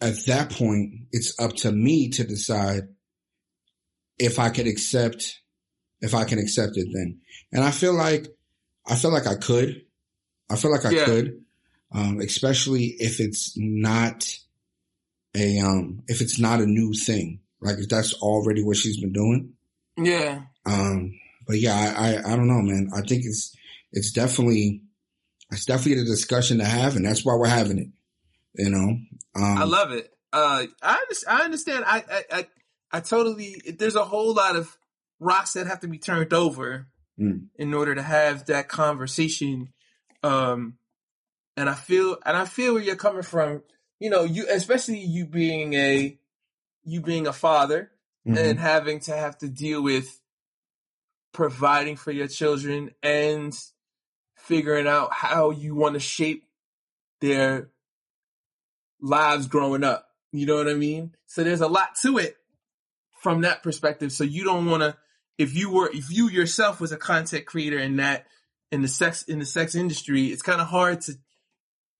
[0.00, 2.88] at that point, it's up to me to decide
[4.18, 5.40] if I could accept,
[6.00, 7.20] if I can accept it then.
[7.52, 8.26] And I feel like,
[8.86, 9.82] I feel like I could.
[10.50, 11.04] I feel like I Yeah.
[11.04, 11.44] could,
[11.92, 14.26] um, especially if it's not
[15.36, 17.40] a, um, if it's not a new thing.
[17.60, 19.52] Like if that's already what she's been doing.
[19.98, 20.42] Yeah.
[20.66, 22.90] Um, but yeah, I, I, I don't know, man.
[22.94, 23.54] I think it's,
[23.92, 24.82] it's definitely,
[25.50, 27.88] it's definitely a discussion to have and that's why we're having it.
[28.54, 28.96] You know,
[29.36, 30.10] um, I love it.
[30.32, 31.38] Uh, I understand.
[31.40, 31.84] I understand.
[31.86, 32.46] I, I, I,
[32.92, 33.62] I totally.
[33.78, 34.76] There's a whole lot of
[35.18, 36.86] rocks that have to be turned over
[37.20, 37.48] Mm.
[37.56, 39.72] in order to have that conversation.
[40.22, 40.78] Um,
[41.56, 43.62] and I feel, and I feel where you're coming from.
[43.98, 46.18] You know, you especially you being a,
[46.84, 47.90] you being a father
[48.26, 48.38] mhm.
[48.38, 50.18] and having to have to deal with
[51.32, 53.54] providing for your children and
[54.36, 56.44] figuring out how you want to shape
[57.20, 57.68] their
[59.00, 60.06] lives growing up.
[60.32, 61.14] You know what I mean?
[61.26, 62.36] So there's a lot to it
[63.20, 64.12] from that perspective.
[64.12, 64.96] So you don't want to,
[65.38, 68.26] if you were, if you yourself was a content creator in that,
[68.70, 71.14] in the sex, in the sex industry, it's kind of hard to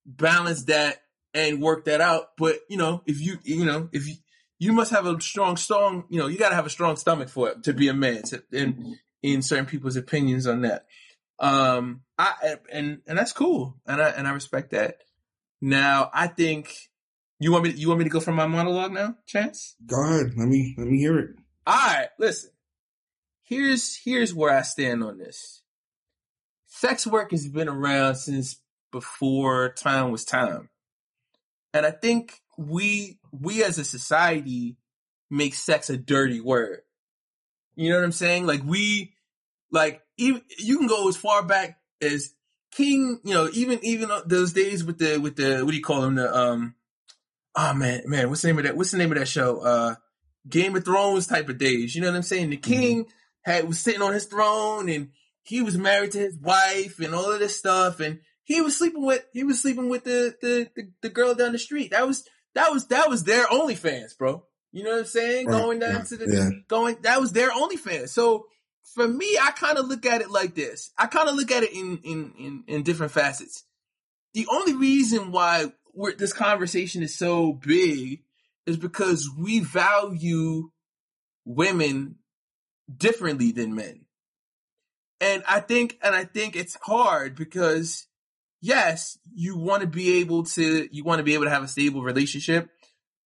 [0.06, 1.02] balance that
[1.34, 2.30] and work that out.
[2.38, 4.14] But you know, if you, you know, if you,
[4.60, 7.30] you must have a strong, strong, you know, you got to have a strong stomach
[7.30, 8.22] for it to be a man.
[8.24, 10.86] To, in in certain people's opinions on that,
[11.38, 14.98] um, I and and that's cool, and I and I respect that.
[15.62, 16.89] Now, I think
[17.40, 17.70] you want me.
[17.70, 19.74] You want me to go for my monologue now, Chance?
[19.86, 20.34] Go ahead.
[20.36, 21.30] Let me, let me hear it.
[21.66, 22.50] All right, listen.
[23.42, 25.62] Here's here's where I stand on this.
[26.66, 28.60] Sex work has been around since
[28.92, 30.68] before time was time.
[31.72, 34.76] And I think we we as a society
[35.30, 36.80] make sex a dirty word.
[37.74, 38.46] You know what I'm saying?
[38.46, 39.14] Like we
[39.72, 42.34] like even you can go as far back as
[42.70, 46.02] King, you know, even even those days with the with the what do you call
[46.02, 46.74] them the um
[47.56, 49.94] oh man man what's the name of that what's the name of that show uh
[50.48, 51.94] Game of Thrones type of days.
[51.94, 52.50] You know what I'm saying?
[52.50, 53.06] The king
[53.42, 55.10] had was sitting on his throne and
[55.42, 59.04] he was married to his wife and all of this stuff and he was sleeping
[59.04, 61.90] with he was sleeping with the the the, the girl down the street.
[61.90, 64.44] That was that was that was their OnlyFans, bro.
[64.72, 65.46] You know what I'm saying?
[65.46, 66.50] Right, Going down yeah, to the yeah.
[66.68, 68.08] going that was their OnlyFans.
[68.08, 68.46] So
[68.94, 70.90] for me, I kind of look at it like this.
[70.98, 73.64] I kind of look at it in in in in different facets.
[74.32, 75.72] The only reason why
[76.16, 78.22] this conversation is so big
[78.66, 80.70] is because we value
[81.44, 82.16] women
[82.94, 84.06] differently than men.
[85.20, 88.06] And I think, and I think it's hard because
[88.60, 91.68] yes, you want to be able to, you want to be able to have a
[91.68, 92.70] stable relationship,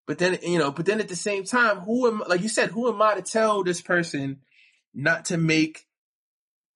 [0.06, 2.70] but then, you know, but then at the same time, who am, like you said,
[2.70, 4.40] who am I to tell this person
[4.92, 5.86] not to make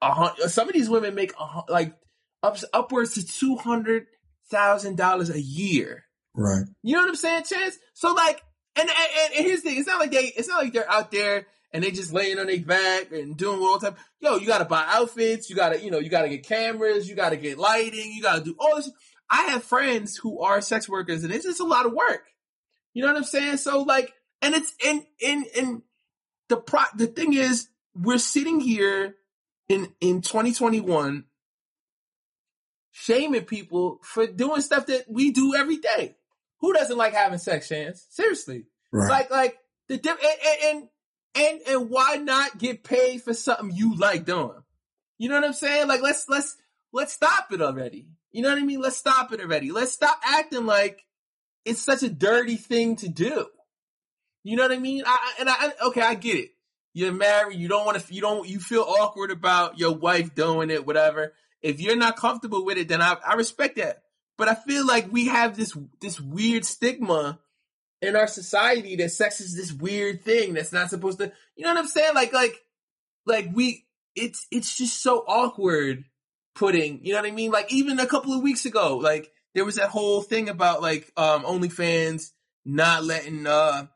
[0.00, 1.94] a hundred, some of these women make a, like
[2.42, 3.22] up, upwards to
[4.52, 6.04] $200,000 a year.
[6.34, 6.64] Right.
[6.82, 7.78] You know what I'm saying, Chance?
[7.94, 8.42] So like,
[8.76, 11.10] and, and and here's the thing: it's not like they, it's not like they're out
[11.10, 13.98] there and they just laying on their back and doing all the time.
[14.20, 16.46] Yo, you got to buy outfits, you got to, you know, you got to get
[16.46, 18.90] cameras, you got to get lighting, you got to do all this.
[19.30, 22.22] I have friends who are sex workers, and it's just a lot of work.
[22.94, 23.58] You know what I'm saying?
[23.58, 25.82] So like, and it's and and and
[26.48, 29.16] the pro the thing is, we're sitting here
[29.68, 31.24] in in 2021
[33.00, 36.16] shaming people for doing stuff that we do every day.
[36.60, 38.06] Who doesn't like having sex, Chance?
[38.10, 38.64] Seriously.
[38.92, 39.08] Right.
[39.08, 39.58] Like, like
[39.88, 40.88] the diff- and, and
[41.36, 44.62] and and why not get paid for something you like doing?
[45.18, 45.86] You know what I'm saying?
[45.86, 46.56] Like, let's let's
[46.92, 48.08] let's stop it already.
[48.32, 48.80] You know what I mean?
[48.80, 49.70] Let's stop it already.
[49.70, 51.04] Let's stop acting like
[51.64, 53.46] it's such a dirty thing to do.
[54.42, 55.02] You know what I mean?
[55.06, 56.50] I, and I- okay, I get it.
[56.94, 57.58] You're married.
[57.58, 58.14] You don't want to.
[58.14, 58.48] You don't.
[58.48, 60.86] You feel awkward about your wife doing it.
[60.86, 61.34] Whatever.
[61.62, 64.02] If you're not comfortable with it, then I, I respect that.
[64.36, 67.40] But I feel like we have this this weird stigma
[68.00, 71.32] in our society that sex is this weird thing that's not supposed to.
[71.56, 72.14] You know what I'm saying?
[72.14, 72.54] Like like
[73.26, 73.84] like we.
[74.14, 76.04] It's it's just so awkward
[76.54, 77.04] putting.
[77.04, 77.50] You know what I mean?
[77.50, 81.12] Like even a couple of weeks ago, like there was that whole thing about like
[81.16, 82.30] um OnlyFans
[82.64, 83.86] not letting uh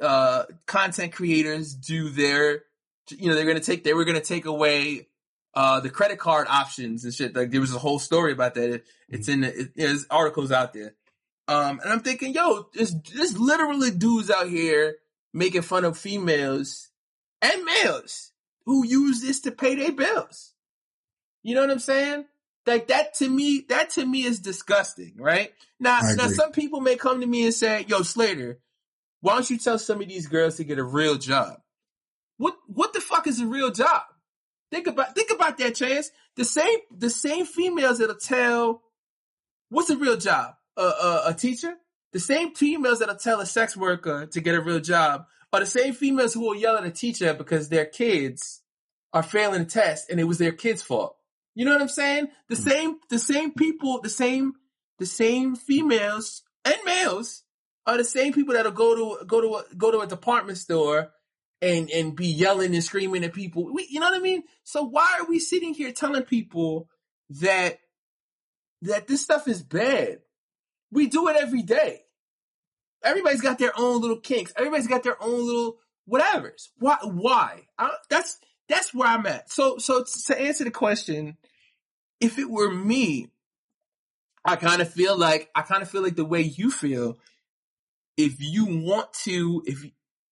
[0.00, 2.62] uh content creators do their
[3.10, 5.08] you know they're gonna take they were gonna take away
[5.56, 7.34] uh the credit card options and shit.
[7.34, 8.70] Like there was a whole story about that.
[8.70, 10.94] It, it's in the it, there's articles out there.
[11.48, 14.96] Um and i'm thinking yo this this literally dudes out here
[15.32, 16.88] making fun of females
[17.42, 18.32] and males
[18.66, 20.52] who use this to pay their bills.
[21.42, 22.24] You know what i'm saying?
[22.66, 25.52] Like that to me that to me is disgusting right?
[25.78, 28.58] Now now some people may come to me and say yo slater
[29.24, 31.56] why don't you tell some of these girls to get a real job?
[32.36, 34.02] What what the fuck is a real job?
[34.74, 36.10] Think about think about that, Chance.
[36.34, 38.82] The same the same females that'll tell
[39.68, 40.54] what's a real job?
[40.76, 41.74] A a, a teacher?
[42.14, 45.66] the same females that'll tell a sex worker to get a real job are the
[45.66, 48.62] same females who will yell at a teacher because their kids
[49.12, 51.16] are failing a test and it was their kids' fault.
[51.56, 52.28] You know what I'm saying?
[52.48, 52.62] The hmm.
[52.62, 54.54] same, the same people, the same,
[55.00, 57.42] the same females and males
[57.84, 61.10] are the same people that'll go to go to a, go to a department store
[61.62, 63.72] and and be yelling and screaming at people.
[63.72, 64.42] We, you know what I mean?
[64.64, 66.88] So why are we sitting here telling people
[67.40, 67.78] that
[68.82, 70.18] that this stuff is bad?
[70.90, 72.00] We do it every day.
[73.02, 74.52] Everybody's got their own little kinks.
[74.56, 76.68] Everybody's got their own little whatevers.
[76.78, 76.96] Why?
[77.02, 77.62] Why?
[77.78, 78.38] I, that's
[78.68, 79.50] that's where I'm at.
[79.50, 81.36] So so to answer the question,
[82.20, 83.28] if it were me,
[84.44, 87.18] I kind of feel like I kind of feel like the way you feel.
[88.16, 89.84] If you want to, if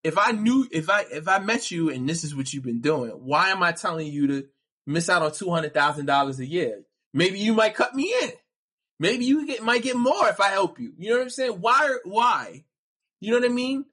[0.05, 2.81] if I knew if I if I met you and this is what you've been
[2.81, 4.45] doing, why am I telling you to
[4.87, 6.83] miss out on two hundred thousand dollars a year?
[7.15, 8.31] Maybe you might cut me in.
[8.99, 10.93] Maybe you get might get more if I help you.
[10.99, 11.53] You know what I'm saying?
[11.61, 11.97] Why?
[12.05, 12.65] Why?
[13.21, 13.85] You know what I mean?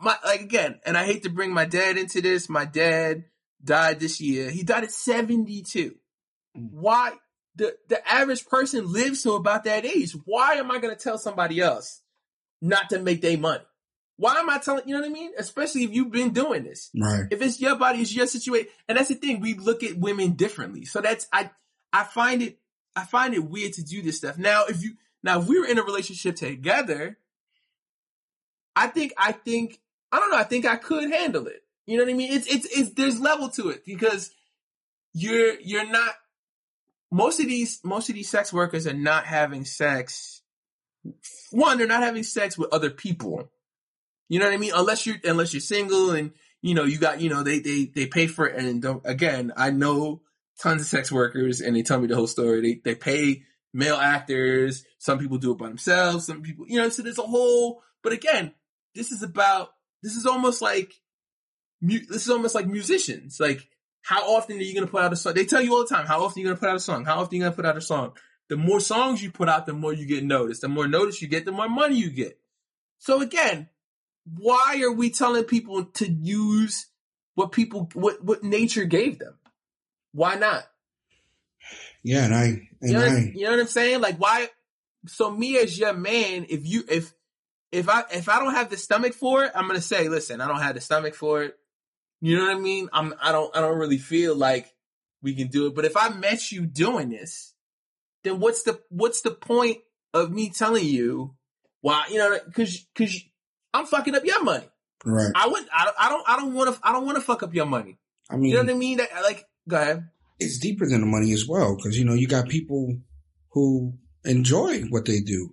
[0.00, 2.48] My like again, and I hate to bring my dad into this.
[2.48, 3.24] My dad
[3.62, 4.50] died this year.
[4.50, 5.94] He died at 72.
[6.56, 6.70] Mm.
[6.72, 7.12] Why?
[7.54, 10.12] The the average person lives to about that age.
[10.24, 12.02] Why am I going to tell somebody else
[12.60, 13.64] not to make their money?
[14.18, 15.32] Why am I telling, you know what I mean?
[15.36, 16.90] Especially if you've been doing this.
[16.98, 17.26] Right.
[17.30, 18.68] If it's your body, it's your situation.
[18.88, 19.40] And that's the thing.
[19.40, 20.86] We look at women differently.
[20.86, 21.50] So that's, I,
[21.92, 22.58] I find it,
[22.94, 24.38] I find it weird to do this stuff.
[24.38, 27.18] Now, if you, now if we were in a relationship together,
[28.74, 31.62] I think, I think, I don't know, I think I could handle it.
[31.86, 32.32] You know what I mean?
[32.32, 34.30] It's, it's, it's, there's level to it because
[35.12, 36.14] you're, you're not,
[37.12, 40.40] most of these, most of these sex workers are not having sex.
[41.50, 43.50] One, they're not having sex with other people.
[44.28, 44.72] You know what I mean?
[44.74, 48.06] Unless you're, unless you're single and, you know, you got, you know, they, they, they
[48.06, 48.56] pay for it.
[48.56, 50.22] And again, I know
[50.60, 52.60] tons of sex workers and they tell me the whole story.
[52.60, 54.84] They, they pay male actors.
[54.98, 56.26] Some people do it by themselves.
[56.26, 58.52] Some people, you know, so there's a whole, but again,
[58.94, 59.70] this is about,
[60.02, 60.92] this is almost like,
[61.80, 63.38] this is almost like musicians.
[63.38, 63.68] Like,
[64.02, 65.34] how often are you going to put out a song?
[65.34, 66.80] They tell you all the time, how often are you going to put out a
[66.80, 67.04] song?
[67.04, 68.12] How often are you going to put out a song?
[68.48, 70.62] The more songs you put out, the more you get noticed.
[70.62, 72.38] The more notice you get, the more money you get.
[72.98, 73.68] So again,
[74.34, 76.86] why are we telling people to use
[77.34, 79.38] what people, what, what nature gave them?
[80.12, 80.64] Why not?
[82.02, 84.00] Yeah, and I and You know, what, I you know what I'm saying?
[84.00, 84.48] Like why?
[85.08, 87.12] So me as your man, if you if
[87.72, 90.46] if I if I don't have the stomach for it, I'm gonna say, listen, I
[90.46, 91.56] don't have the stomach for it.
[92.20, 92.88] You know what I mean?
[92.92, 94.72] I'm I don't I don't really feel like
[95.20, 95.74] we can do it.
[95.74, 97.52] But if I met you doing this,
[98.22, 99.78] then what's the what's the point
[100.14, 101.34] of me telling you
[101.80, 102.04] why?
[102.10, 103.20] You know, because because
[103.76, 104.66] I'm fucking up your money.
[105.04, 105.30] right.
[105.34, 107.42] I would I don't I don't I don't want to I don't want to fuck
[107.42, 107.98] up your money.
[108.30, 108.98] I mean, You know what I mean?
[108.98, 110.08] That like go ahead.
[110.40, 112.96] it's deeper than the money as well because you know you got people
[113.50, 115.50] who enjoy what they do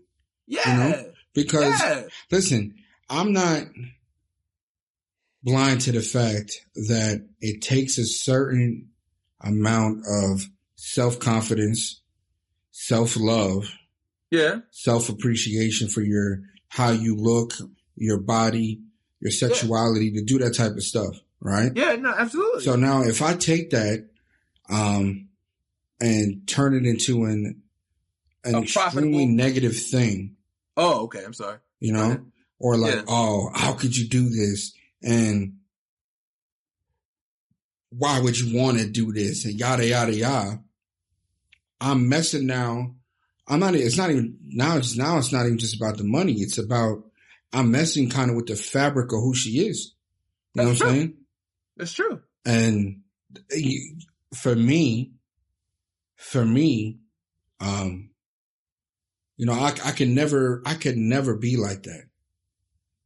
[0.47, 1.03] Yeah.
[1.33, 2.03] because yeah.
[2.31, 2.75] listen,
[3.09, 3.63] I'm not
[5.43, 8.89] blind to the fact that it takes a certain
[9.41, 10.41] amount of
[10.75, 12.01] self confidence,
[12.71, 13.65] self love,
[14.31, 14.59] Yeah.
[14.71, 17.53] self appreciation for your how you look,
[17.95, 18.81] your body,
[19.19, 21.71] your sexuality to do that type of stuff, right?
[21.75, 22.63] Yeah, no, absolutely.
[22.63, 24.07] So now if I take that
[24.69, 25.27] um
[26.01, 27.61] and turn it into an
[28.43, 30.35] an extremely negative thing,
[30.75, 31.23] oh, okay.
[31.23, 31.59] I'm sorry.
[31.79, 32.25] you know,
[32.59, 33.03] or like, Yeah.
[33.07, 34.73] oh, how could you do this?
[35.01, 35.57] And
[37.89, 39.45] why would you want to do this?
[39.45, 40.61] And yada yada yada.
[41.79, 42.95] I'm messing now.
[43.47, 43.75] I'm not.
[43.75, 44.77] It's not even now.
[44.77, 45.17] It's now.
[45.17, 46.33] It's not even just about the money.
[46.35, 47.03] It's about
[47.53, 49.93] I'm messing kind of with the fabric of who she is.
[50.53, 51.13] You know That's what I'm saying?
[51.77, 52.21] That's true.
[52.45, 53.01] And
[54.35, 55.13] for me,
[56.15, 56.99] for me,
[57.59, 58.09] um,
[59.37, 62.03] you know, I, I can never, I could never be like that.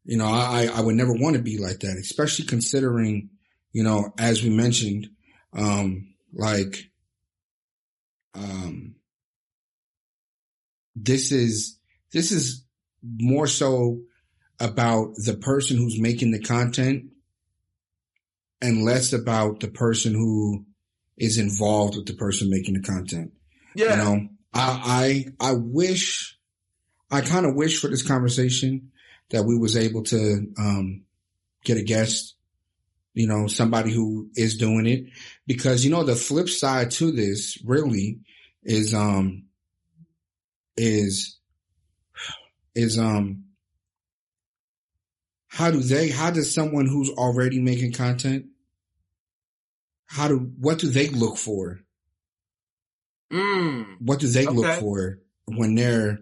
[0.04, 3.30] You know, I, I would never want to be like that, especially considering,
[3.72, 5.08] you know, as we mentioned,
[5.54, 6.90] um, like,
[8.34, 8.96] um,
[10.96, 11.78] this is,
[12.13, 12.65] this is
[13.04, 14.02] more so
[14.60, 17.06] about the person who's making the content
[18.62, 20.66] and less about the person who
[21.18, 23.32] is involved with the person making the content.
[23.76, 23.92] Yeah.
[23.92, 26.38] You know, I, I, I wish,
[27.12, 28.92] I kind of wish for this conversation
[29.30, 31.04] that we was able to, um,
[31.64, 32.36] get a guest,
[33.14, 35.06] you know, somebody who is doing it
[35.46, 38.20] because, you know, the flip side to this really
[38.64, 39.44] is, um,
[40.76, 41.38] is,
[42.74, 43.44] is, um,
[45.48, 48.45] how do they, how does someone who's already making content,
[50.06, 51.79] how do, what do they look for?
[53.31, 53.98] Mm.
[54.02, 56.19] What do they look for when they're,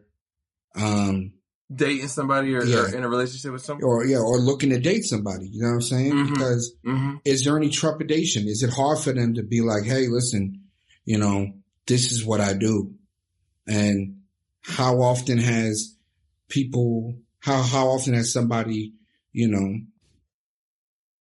[0.75, 1.33] um,
[1.73, 2.83] dating somebody or, Yeah.
[2.83, 3.83] or in a relationship with someone.
[3.83, 5.47] or yeah, or looking to date somebody.
[5.47, 6.11] You know what I'm saying?
[6.13, 6.29] Mhm.
[6.33, 8.47] Because hmm is there any trepidation?
[8.47, 10.61] Is it hard for them to be like, hey, listen,
[11.05, 11.53] you know,
[11.87, 12.93] this is what I do,
[13.67, 14.21] and
[14.61, 15.95] how often has
[16.49, 18.93] people how how often has somebody
[19.35, 19.79] you know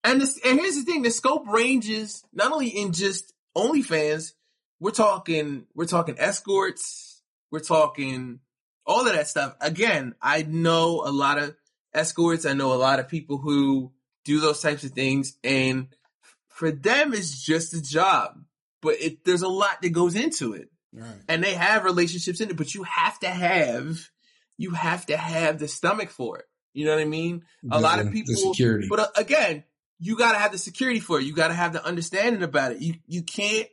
[0.04, 4.32] And this, and here's the thing: the scope ranges not only in just OnlyFans.
[4.80, 7.22] We're talking, we're talking escorts.
[7.50, 8.40] We're talking
[8.86, 9.56] all of that stuff.
[9.60, 11.54] Again, I know a lot of
[11.94, 12.44] escorts.
[12.44, 13.92] I know a lot of people who
[14.24, 15.88] do those types of things, and
[16.48, 18.42] for them, it's just a job.
[18.82, 20.68] But it, there's a lot that goes into it.
[20.92, 24.10] right and they have relationships in it, but you have to have,
[24.58, 26.46] you have to have the stomach for it.
[26.74, 27.44] You know what I mean?
[27.70, 29.64] A lot of people, security but uh, again,
[29.98, 31.24] you got to have the security for it.
[31.24, 32.82] You got to have the understanding about it.
[32.82, 33.68] You you can't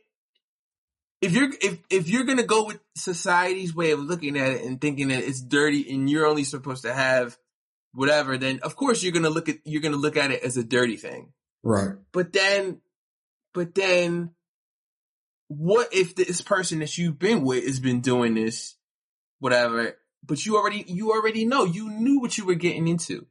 [1.22, 4.80] if you're if if you're gonna go with society's way of looking at it and
[4.80, 7.38] thinking that it's dirty and you're only supposed to have
[7.94, 10.64] whatever, then of course you're gonna look at you're gonna look at it as a
[10.64, 11.32] dirty thing.
[11.62, 12.80] right But then,
[13.54, 14.30] but then,
[15.46, 18.74] what if this person that you've been with has been doing this,
[19.38, 19.96] whatever?
[20.24, 23.26] But you already, you already know, you knew what you were getting into.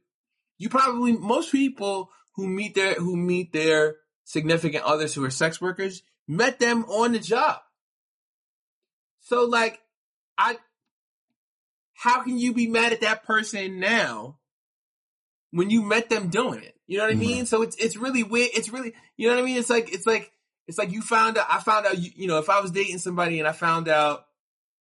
[0.58, 5.60] You probably most people who meet their who meet their significant others who are sex
[5.60, 7.60] workers met them on the job.
[9.20, 9.80] So like,
[10.38, 10.56] I,
[11.94, 14.38] how can you be mad at that person now
[15.50, 16.76] when you met them doing it?
[16.86, 17.46] You know what I mean?
[17.46, 18.50] So it's it's really weird.
[18.54, 19.56] It's really you know what I mean.
[19.56, 20.30] It's like it's like
[20.66, 21.46] it's like you found out.
[21.48, 21.98] I found out.
[21.98, 24.26] You, you know, if I was dating somebody and I found out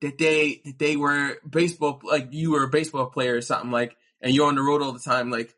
[0.02, 3.96] that they that they were baseball like you were a baseball player or something like,
[4.22, 5.54] and you're on the road all the time, like,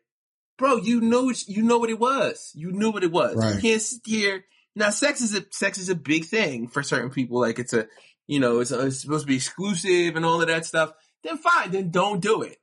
[0.58, 2.52] bro, you know you know what it was.
[2.54, 3.36] You knew what it was.
[3.36, 3.54] Right.
[3.56, 4.90] You can't sit here now.
[4.90, 7.40] Sex is a sex is a big thing for certain people.
[7.40, 7.86] Like it's a
[8.26, 10.92] you know it's, it's supposed to be exclusive and all of that stuff.
[11.22, 11.70] Then fine.
[11.70, 12.58] Then don't do it.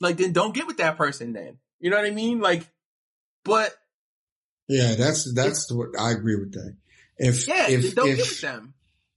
[0.00, 1.32] Like then don't get with that person.
[1.32, 2.40] Then you know what I mean?
[2.40, 2.66] Like,
[3.44, 3.72] but
[4.68, 6.76] yeah that's that's what I agree with that
[7.18, 8.74] if yeah, if don't get with if them.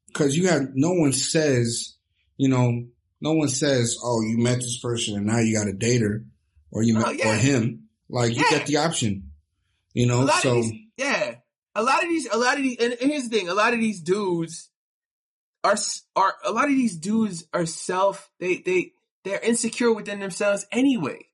[0.07, 1.94] because you have no one says
[2.37, 2.85] you know
[3.21, 6.23] no one says oh you met this person and now you got to date her
[6.71, 7.31] or you oh, met Oh, yeah.
[7.31, 9.31] or him like you get the option
[9.93, 11.35] you know so these, yeah,
[11.73, 13.73] a lot of these, a lot of these, and, and here's the thing: a lot
[13.73, 14.69] of these dudes
[15.63, 15.75] are
[16.15, 18.91] are a lot of these dudes are self they they
[19.23, 21.27] they're insecure within themselves anyway.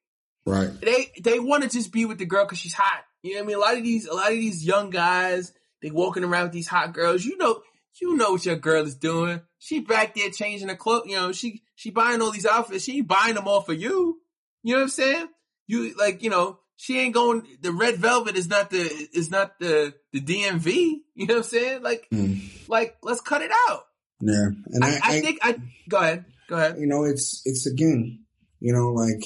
[0.46, 3.04] right They they want to just be with the girl because she's hot.
[3.22, 3.56] You know what I mean?
[3.58, 6.68] A lot of these a lot of these young guys they walking around with these
[6.68, 7.26] hot girls.
[7.26, 7.62] You know
[8.00, 9.42] you know what your girl is doing.
[9.60, 11.04] She back there changing her clothes.
[11.08, 12.84] You know she she buying all these outfits.
[12.86, 14.20] She ain't buying them all for you.
[14.64, 15.28] You know what I'm saying?
[15.68, 17.46] You like you know she ain't going.
[17.62, 18.80] The red velvet is not the
[19.14, 20.98] is not the the DMV.
[21.16, 21.84] You know what I'm saying?
[21.84, 22.40] Like Mm.
[22.68, 23.84] like let's cut it out.
[24.22, 25.56] yeah and I, I think I
[25.90, 26.78] go ahead go ahead.
[26.80, 28.24] you know, it's it's again,
[28.60, 29.24] you know, like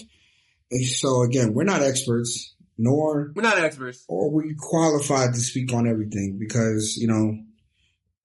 [0.87, 4.03] so again, we're not experts, nor We're not experts.
[4.09, 7.37] or we qualified to speak on everything because you know,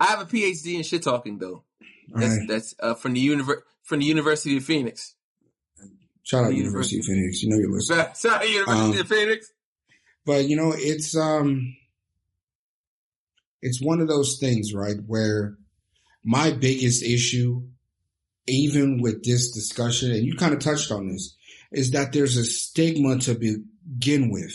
[0.00, 1.62] I have a PhD in shit talking though.
[2.08, 5.14] That's I, that's uh, from the univer- from the University of Phoenix.
[6.22, 8.06] shout out University of Phoenix, you know you're listening.
[8.14, 9.52] Sorry, University Um, of Phoenix.
[10.26, 11.76] But you know, it's um,
[13.62, 15.56] it's one of those things, right, where
[16.24, 17.62] my biggest issue,
[18.46, 21.36] even with this discussion, and you kind of touched on this,
[21.72, 24.52] is that there's a stigma to begin with.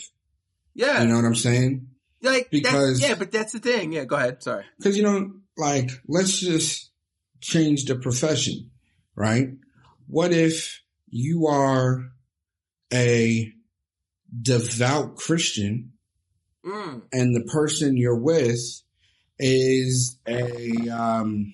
[0.73, 1.87] Yeah, You know what I'm saying?
[2.25, 3.91] Like because- yeah, but that's the thing.
[3.93, 4.43] Yeah, go ahead.
[4.43, 4.65] Sorry.
[4.83, 6.91] Cause you know, like, let's just
[7.41, 8.71] change the profession,
[9.15, 9.49] right?
[10.07, 12.09] What if you are
[12.93, 13.51] a
[14.41, 15.93] devout Christian
[16.65, 17.03] Mm.
[17.13, 18.59] and the person you're with
[19.37, 21.53] is a, um,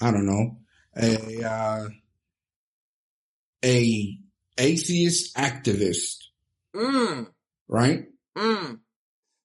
[0.00, 0.58] I don't know,
[0.96, 1.88] a, uh,
[3.64, 4.18] a
[4.58, 6.16] atheist activist,
[6.74, 7.28] Mm.
[7.68, 8.06] right?
[8.36, 8.80] Mm.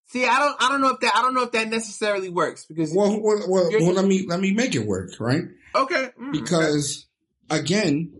[0.07, 2.65] See, I don't, I don't know if that, I don't know if that necessarily works
[2.65, 5.43] because Well, well, well, well let me, let me make it work, right?
[5.75, 7.07] okay, mm, because
[7.49, 8.13] again,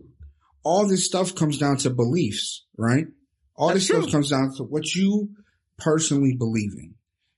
[0.62, 3.06] all this stuff comes down to beliefs, right?
[3.56, 5.30] All That's this stuff comes down to what you
[5.78, 6.94] personally believe in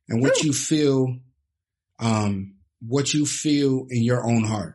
[0.09, 0.49] and what True.
[0.49, 1.17] you feel,
[2.01, 4.75] um, what you feel in your own heart.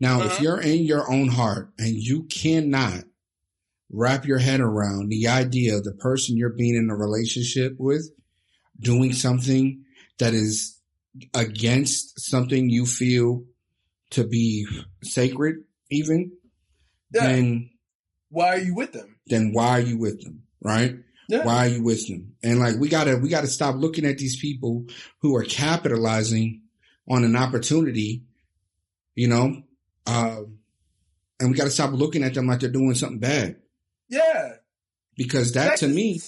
[0.00, 0.42] Now, if Uh-huh.
[0.42, 3.04] you're in your own heart and you cannot
[3.90, 8.10] wrap your head around the idea of the person you're being in a relationship with
[8.78, 9.84] doing something
[10.18, 10.80] that is
[11.32, 13.44] against something you feel
[14.10, 14.66] to be
[15.02, 15.56] sacred,
[15.90, 16.32] even,
[17.12, 17.26] yeah.
[17.26, 17.70] then
[18.30, 19.16] Why are you with them?
[19.26, 20.42] then why are you with them?
[20.60, 20.96] Right?
[21.28, 21.44] Yeah.
[21.44, 22.34] Why are you with them?
[22.42, 24.84] And like we gotta we gotta stop looking at these people
[25.20, 26.62] who are capitalizing
[27.08, 28.24] on an opportunity,
[29.14, 29.62] you know,
[30.06, 30.58] um,
[31.40, 33.56] and we gotta stop looking at them like they're doing something bad.
[34.08, 34.56] Yeah.
[35.16, 36.20] because that Sex to me,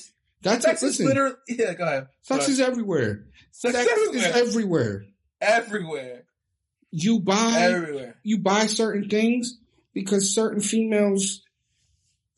[0.43, 0.87] that's sex it.
[0.87, 1.75] is Listen, literally yeah.
[1.75, 2.07] Go ahead.
[2.23, 2.53] sex Sorry.
[2.53, 3.25] is everywhere.
[3.53, 4.17] Sex Sex everywhere.
[4.17, 5.05] is everywhere.
[5.41, 6.23] everywhere,
[6.91, 8.17] You buy everywhere.
[8.23, 9.59] you buy certain things
[9.95, 11.43] because certain females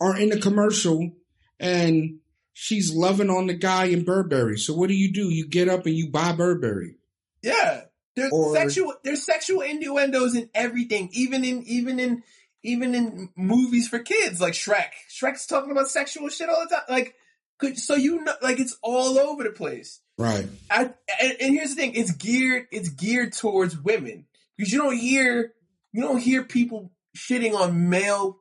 [0.01, 1.11] are in the commercial
[1.59, 2.19] and
[2.53, 4.59] she's loving on the guy in Burberry.
[4.59, 5.29] So what do you do?
[5.29, 6.97] You get up and you buy Burberry.
[7.43, 7.83] Yeah.
[8.15, 12.23] There's Or- sexual there's sexual innuendos in everything, even in even in
[12.65, 14.91] even in movies for kids like Shrek.
[15.09, 16.85] Shrek's talking about sexual shit all the time.
[16.89, 17.15] Like
[17.59, 20.01] could, so you know like it's all over the place.
[20.17, 20.47] Right.
[20.71, 20.91] I,
[21.21, 24.27] and, and here's the thing, it's geared it's geared towards women.
[24.57, 25.53] Because you don't hear
[25.93, 28.39] you don't hear people shitting on male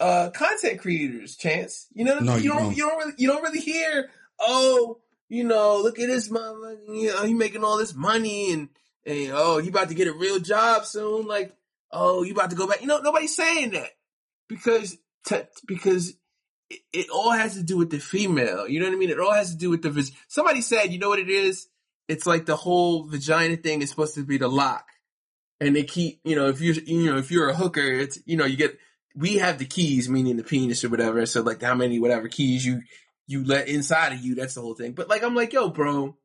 [0.00, 1.86] uh content creators, chance.
[1.92, 2.42] You know what I No, mean?
[2.42, 2.76] you you don't don't.
[2.76, 4.10] you don't really you don't really hear,
[4.40, 4.98] oh,
[5.28, 8.68] you know, look at this motherfucker, you know, he making all this money and,
[9.06, 11.54] and oh, you about to get a real job soon, like,
[11.90, 12.80] oh, you about to go back.
[12.82, 13.90] You know, nobody's saying that.
[14.48, 14.96] Because
[15.26, 16.12] t- because
[16.72, 18.66] it, it all has to do with the female.
[18.68, 19.10] You know what I mean?
[19.10, 21.66] It all has to do with the vis- somebody said, you know what it is?
[22.08, 24.86] It's like the whole vagina thing is supposed to be the lock.
[25.60, 28.36] And they keep, you know, if you you know, if you're a hooker, it's you
[28.36, 28.76] know, you get
[29.14, 31.24] we have the keys, meaning the penis or whatever.
[31.26, 32.82] So like how many whatever keys you
[33.28, 34.92] you let inside of you, that's the whole thing.
[34.92, 36.16] But like I'm like, yo, bro,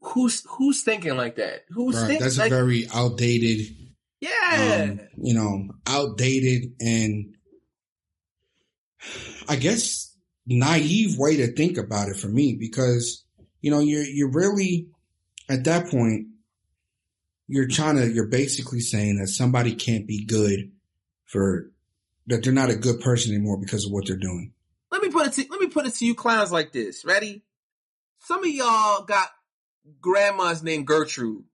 [0.00, 1.64] who's who's thinking like that?
[1.70, 2.06] Who's Right.
[2.08, 3.76] thinking That's like a very outdated,
[4.20, 4.88] yeah.
[4.90, 7.35] um, you know, outdated and
[9.48, 10.14] I guess
[10.46, 13.24] naive way to think about it for me because,
[13.60, 14.88] you know, you're, you're really
[15.48, 16.26] at that point,
[17.48, 20.72] you're trying to, you're basically saying that somebody can't be good
[21.24, 21.70] for,
[22.26, 24.52] that they're not a good person anymore because of what they're doing.
[24.90, 27.04] let me put it to let me put it to you clowns like this.
[27.04, 27.42] Ready?
[28.18, 29.28] Some of y'all got
[30.00, 31.44] grandmas named Gertrude.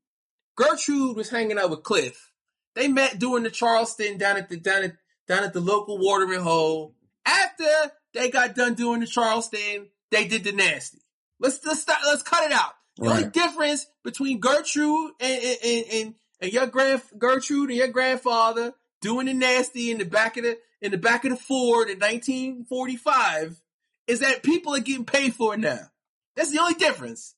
[0.57, 2.31] Gertrude was hanging out with Cliff.
[2.75, 4.93] They met doing the Charleston down at the down at
[5.29, 6.95] down at the local watering hole.
[7.25, 10.99] After they got done doing the Charleston, they did the nasty.
[11.41, 12.73] Let's let's start, let's cut it out.
[12.97, 17.89] The only difference between Gertrude and and, and, and, and your grand Gertrude and your
[17.89, 21.89] grandfather doing the nasty in the back of the in the back of the Ford
[21.89, 23.61] in 1945
[24.07, 25.81] is that people are getting paid for it now.
[26.37, 27.35] That's the only difference.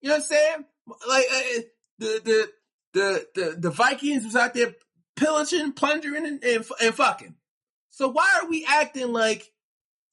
[0.00, 0.64] You know what I'm saying?
[1.08, 1.60] Like uh,
[1.98, 2.50] the the
[2.92, 4.74] the the the Vikings was out there
[5.16, 7.34] pillaging, plundering, and, and and fucking.
[7.94, 9.52] So why are we acting like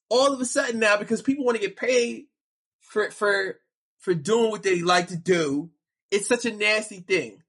[0.08, 2.26] all of a sudden now because people want to get paid
[2.80, 3.58] for for
[3.98, 5.68] for doing what they like to do?
[6.12, 7.42] It's such a nasty thing.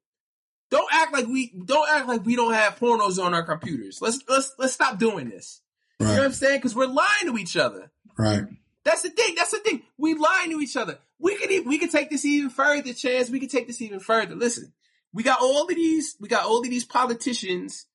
[0.71, 4.01] Don't act like we don't act like we don't have pornos on our computers.
[4.01, 5.61] Let's let's let's stop doing this.
[5.99, 6.57] You know what I'm saying?
[6.57, 7.91] Because we're lying to each other.
[8.17, 8.45] Right.
[8.83, 9.35] That's the thing.
[9.37, 9.83] That's the thing.
[9.99, 10.97] We lying to each other.
[11.19, 13.29] We could we could take this even further, Chance.
[13.29, 14.33] We could take this even further.
[14.33, 14.73] Listen,
[15.13, 16.15] we got all of these.
[16.19, 17.85] We got all of these politicians.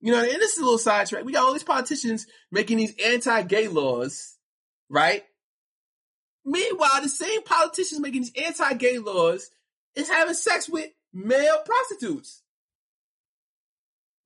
[0.00, 1.24] You know, and this is a little sidetrack.
[1.24, 4.36] We got all these politicians making these anti-gay laws,
[4.88, 5.24] right?
[6.44, 9.50] Meanwhile, the same politicians making these anti-gay laws
[9.94, 12.42] is having sex with male prostitutes.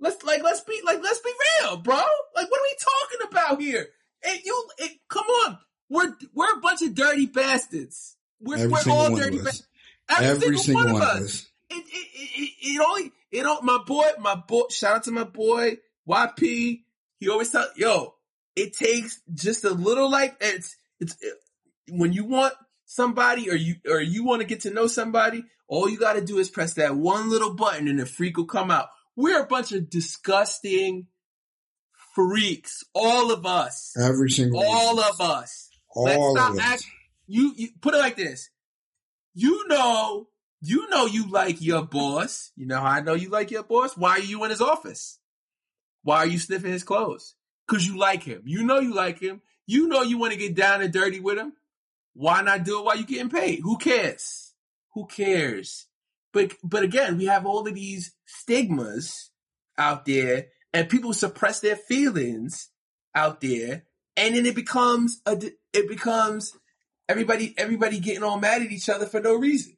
[0.00, 1.94] Let's like let's be like let's be real, bro.
[1.94, 3.86] Like what are we talking about here?
[4.24, 5.58] And you, it, come on,
[5.88, 8.16] we're we're a bunch of dirty bastards.
[8.40, 9.68] We're Every we're single all one dirty bastards.
[10.08, 11.46] Every single one of us.
[11.68, 15.24] It, it, it, it only, it don't, my boy, my boy, shout out to my
[15.24, 15.78] boy,
[16.08, 16.82] YP.
[17.18, 18.14] He always tell, yo,
[18.56, 21.34] it takes just a little like, it's, it's, it,
[21.90, 22.54] when you want
[22.86, 26.20] somebody or you, or you want to get to know somebody, all you got to
[26.20, 28.88] do is press that one little button and the freak will come out.
[29.14, 31.06] We're a bunch of disgusting
[32.14, 32.82] freaks.
[32.94, 33.94] All of us.
[33.96, 35.04] Every single All one.
[35.08, 35.68] of us.
[35.94, 36.84] Let's All stop of us.
[37.26, 38.50] You, you put it like this.
[39.34, 40.26] You know,
[40.60, 42.52] you know you like your boss.
[42.56, 43.96] You know how I know you like your boss?
[43.96, 45.18] Why are you in his office?
[46.02, 47.34] Why are you sniffing his clothes?
[47.66, 48.42] Cause you like him.
[48.44, 49.42] You know you like him.
[49.66, 51.52] You know you want to get down and dirty with him.
[52.14, 53.60] Why not do it while you're getting paid?
[53.60, 54.52] Who cares?
[54.94, 55.86] Who cares?
[56.32, 59.30] But but again, we have all of these stigmas
[59.78, 62.68] out there, and people suppress their feelings
[63.14, 63.84] out there,
[64.16, 65.40] and then it becomes a
[65.72, 66.56] it becomes
[67.08, 69.76] everybody everybody getting all mad at each other for no reason,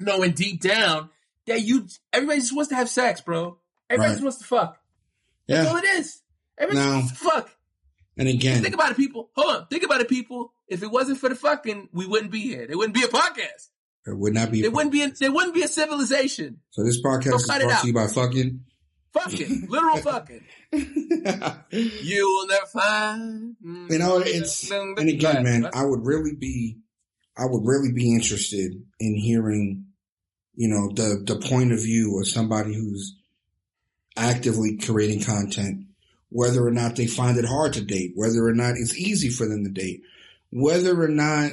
[0.00, 1.10] knowing deep down
[1.46, 3.58] that you everybody just wants to have sex, bro.
[3.90, 4.14] Everybody Right.
[4.14, 4.78] just wants to fuck.
[5.46, 6.22] That's all it is.
[6.58, 7.50] Everybody Now- just fuck.
[8.16, 9.30] And again, Think about it, people.
[9.34, 9.66] Hold on.
[9.66, 10.52] Think about it, people.
[10.68, 12.66] If it wasn't for the fucking, we wouldn't be here.
[12.66, 13.68] There wouldn't be a podcast.
[14.06, 14.62] it would not be.
[14.62, 15.02] There wouldn't be.
[15.02, 16.60] A, there wouldn't be a civilization.
[16.70, 18.60] so this podcast So is brought to you by fucking.
[19.14, 20.44] Fucking literal fucking.
[21.70, 23.56] You will never find.
[23.62, 26.78] You know, mm, it's and again, man, I would really be,
[27.36, 29.86] I would really be interested in hearing,
[30.54, 33.16] you know, the the point of view of somebody who's
[34.16, 35.86] actively creating content.
[36.28, 39.46] whether or not they find it hard to date, whether or not it's easy for
[39.46, 40.02] them to date,
[40.50, 41.52] whether or not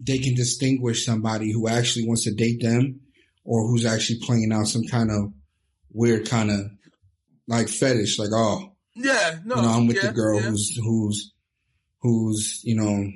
[0.00, 3.00] they can distinguish somebody who actually wants to date them
[3.44, 5.32] or who's actually playing out some kind of
[5.92, 6.70] weird kind of
[7.48, 10.50] like fetish, like, oh, Yeah, no, you know, I'm with yeah, the girl yeah.
[10.50, 11.32] who's, who's,
[12.00, 13.10] who's, you know,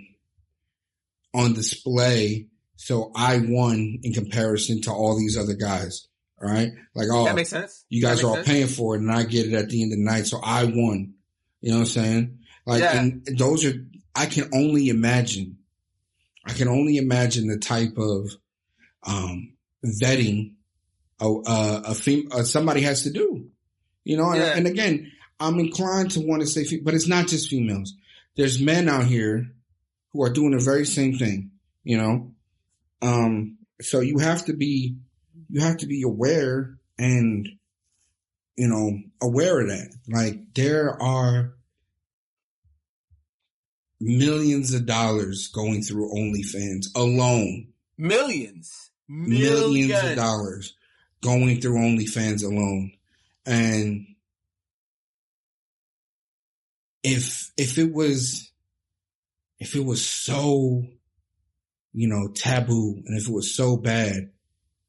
[1.35, 2.47] on display.
[2.76, 6.07] So I won in comparison to all these other guys.
[6.41, 6.70] All right.
[6.95, 7.85] Like, oh, that makes sense.
[7.89, 8.47] you guys are all sense.
[8.47, 10.26] paying for it and I get it at the end of the night.
[10.26, 11.14] So I won.
[11.61, 12.39] You know what I'm saying?
[12.66, 13.01] Like, Yeah.
[13.01, 13.74] and those are,
[14.14, 15.59] I can only imagine,
[16.47, 18.31] I can only imagine the type of,
[19.05, 19.55] um,
[19.85, 20.55] vetting
[21.20, 23.49] a, a, a fem- uh, somebody has to do,
[24.05, 24.31] you know?
[24.31, 24.57] And, Yeah.
[24.57, 25.11] and again,
[25.41, 27.95] I'm inclined to want to say, fe- but it's not just females.
[28.37, 29.51] There's men out here
[30.12, 31.50] who are doing the very same thing,
[31.84, 32.32] you know?
[33.02, 34.96] Um, so you have to be,
[35.48, 37.48] you have to be aware and,
[38.56, 39.94] you know, aware of that.
[40.09, 41.54] Like there are
[44.00, 47.68] millions of dollars going through OnlyFans alone.
[47.96, 48.90] Millions.
[49.09, 50.11] Millions Millions.
[50.11, 50.74] of dollars
[51.22, 52.92] going through OnlyFans alone.
[53.46, 54.06] And
[57.02, 58.47] if, if it was,
[59.59, 60.82] if it was so,
[61.92, 64.30] you know, taboo and if it was so bad,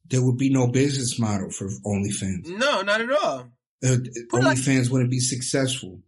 [0.05, 2.47] there would be no business model for OnlyFans.
[2.57, 3.39] No, not at all.
[3.83, 6.01] uh, it like- OnlyFans wouldn't be successful.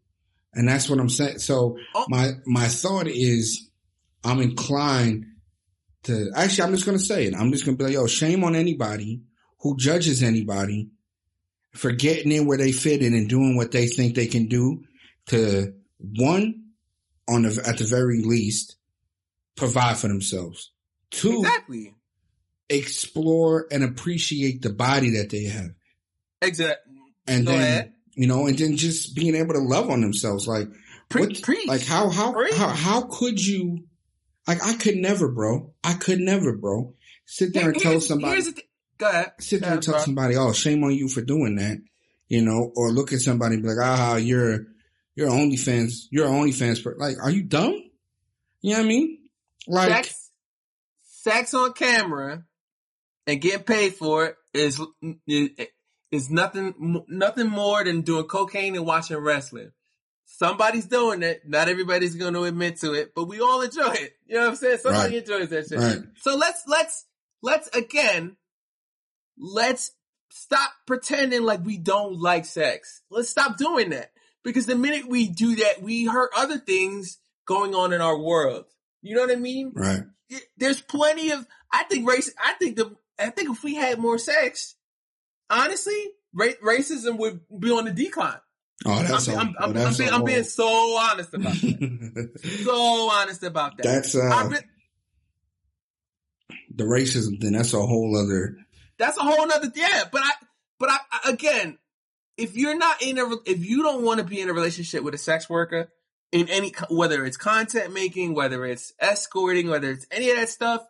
[0.54, 1.40] And that's what I'm saying.
[1.40, 2.06] So Oh.
[2.10, 3.70] my, my thought is
[4.24, 5.26] I'm inclined
[6.04, 7.34] to, actually, I'm just going to say it.
[7.36, 9.22] I'm just going to be like, yo, shame on anybody
[9.62, 10.90] who judges anybody
[11.74, 14.84] for getting in where they fit in and doing what they think they can do
[15.28, 15.74] to
[16.18, 16.61] one,
[17.28, 18.76] on the, at the very least,
[19.56, 20.72] provide for themselves.
[21.12, 21.96] Two, Exactly.
[22.70, 25.72] explore and appreciate the body that they have
[26.42, 26.94] Exactly.
[27.28, 27.94] and Go then ahead.
[28.16, 30.48] you know, and then just being able to love on themselves.
[30.48, 30.68] Like,
[31.10, 31.68] Pre- what- preach.
[31.68, 32.54] like how how Preach.
[32.56, 33.86] how how could you?
[34.48, 35.74] Like, I could never, bro.
[35.84, 36.96] I could never, bro.
[37.26, 38.42] Sit there and tell somebody.
[38.42, 38.54] Thing.
[38.98, 39.32] Go ahead.
[39.40, 40.04] Sit there Go and tell bro.
[40.04, 41.78] somebody, oh, shame on you for doing that,
[42.28, 44.66] you know, or look at somebody and be like, ah, you're
[45.22, 46.96] you're OnlyFans, you're an OnlyFans, per-.
[46.98, 47.76] like, are you dumb?
[48.62, 49.18] You know what I mean?
[49.68, 50.32] Like, sex,
[51.04, 52.44] sex on camera
[53.28, 54.82] and getting paid for it is
[55.28, 55.50] is,
[56.12, 59.72] is nothing nothing more than doing cocaine and watching wrestling.
[60.26, 61.42] Somebody's doing it.
[61.48, 64.14] Not everybody's going to admit to it, but we all enjoy it.
[64.26, 64.78] You know what I'm saying?
[64.80, 65.30] Somebody Right.
[65.30, 65.78] enjoys that shit.
[65.78, 66.00] Right.
[66.18, 67.06] So let's let's
[67.44, 68.38] let's again
[69.38, 69.92] let's
[70.32, 73.04] stop pretending like we don't like sex.
[73.12, 74.12] Let's stop doing that
[74.44, 78.66] because the minute we do that, we hurt other things going on in our world.
[79.02, 79.72] You know what I mean?
[79.76, 80.04] right,
[80.58, 84.18] there's plenty of I think race I think the I think if we had more
[84.18, 84.76] sex,
[85.50, 86.00] honestly,
[86.34, 88.40] ra- racism would be on the decline.
[88.86, 91.54] oh, that's I'm, a- I'm, oh, I'm, that's I'm, being, I'm being so honest about
[91.54, 92.62] that.
[92.64, 93.84] so honest about that.
[93.84, 94.64] that's uh, been-
[96.74, 97.54] the racism thing.
[97.54, 98.58] That's a whole other.
[98.98, 99.72] that's a whole other.
[99.76, 100.04] yeah.
[100.12, 100.32] But I
[100.80, 101.78] but I again,
[102.42, 105.14] if you're not in a if you don't want to be in a relationship with
[105.14, 105.92] a sex worker
[106.32, 110.86] in any whether it's content making, whether it's escorting, whether it's any of that stuff.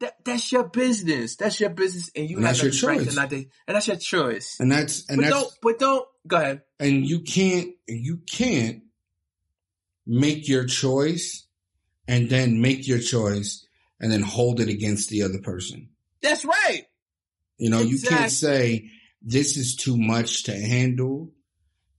[0.00, 1.34] That, that's your business.
[1.34, 3.16] That's your business, and you And have that's your to choice.
[3.16, 4.56] not date, and that's your choice.
[4.60, 6.06] And that's and but that's don't, but don't.
[6.24, 6.62] Go ahead.
[6.78, 8.82] and you can't you can't
[10.06, 11.46] make your choice
[12.06, 13.66] and then make your choice
[14.00, 15.88] and then hold it against the other person.
[16.22, 16.84] That's right.
[17.56, 18.90] You know, you can't say
[19.22, 21.32] this is too much to handle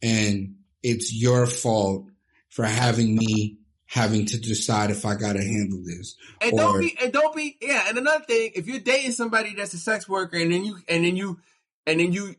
[0.01, 2.05] and it's your fault
[2.49, 6.15] for having me having to decide if I got to handle this.
[6.41, 7.85] And Or- don't be, and don't be, yeah.
[7.87, 11.03] And another thing, if you're dating somebody that's a sex worker, and then you, and
[11.03, 11.39] then you,
[11.87, 12.35] and then you,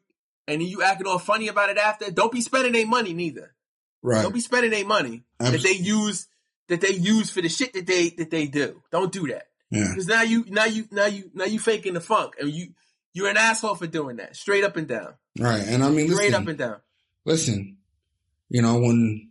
[0.47, 3.53] and then you acting all funny about it after, don't be spending their money neither.
[4.01, 4.23] Right.
[4.23, 6.29] Don't be spending their money that they use,
[6.69, 8.81] that they use for the shit that they that they do.
[8.93, 9.89] Don't do that yeah.
[9.89, 12.69] because now you, now you, now you, now you faking the funk, and you,
[13.13, 15.63] you're an asshole for doing that, straight up and down, Right.
[15.67, 16.77] And I mean, straight listen, up and down.
[17.25, 17.77] listen,
[18.49, 19.31] you know, when,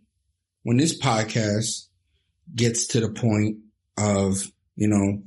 [0.62, 1.86] when this podcast
[2.54, 3.58] gets to the point
[3.98, 4.36] of,
[4.76, 5.22] you know,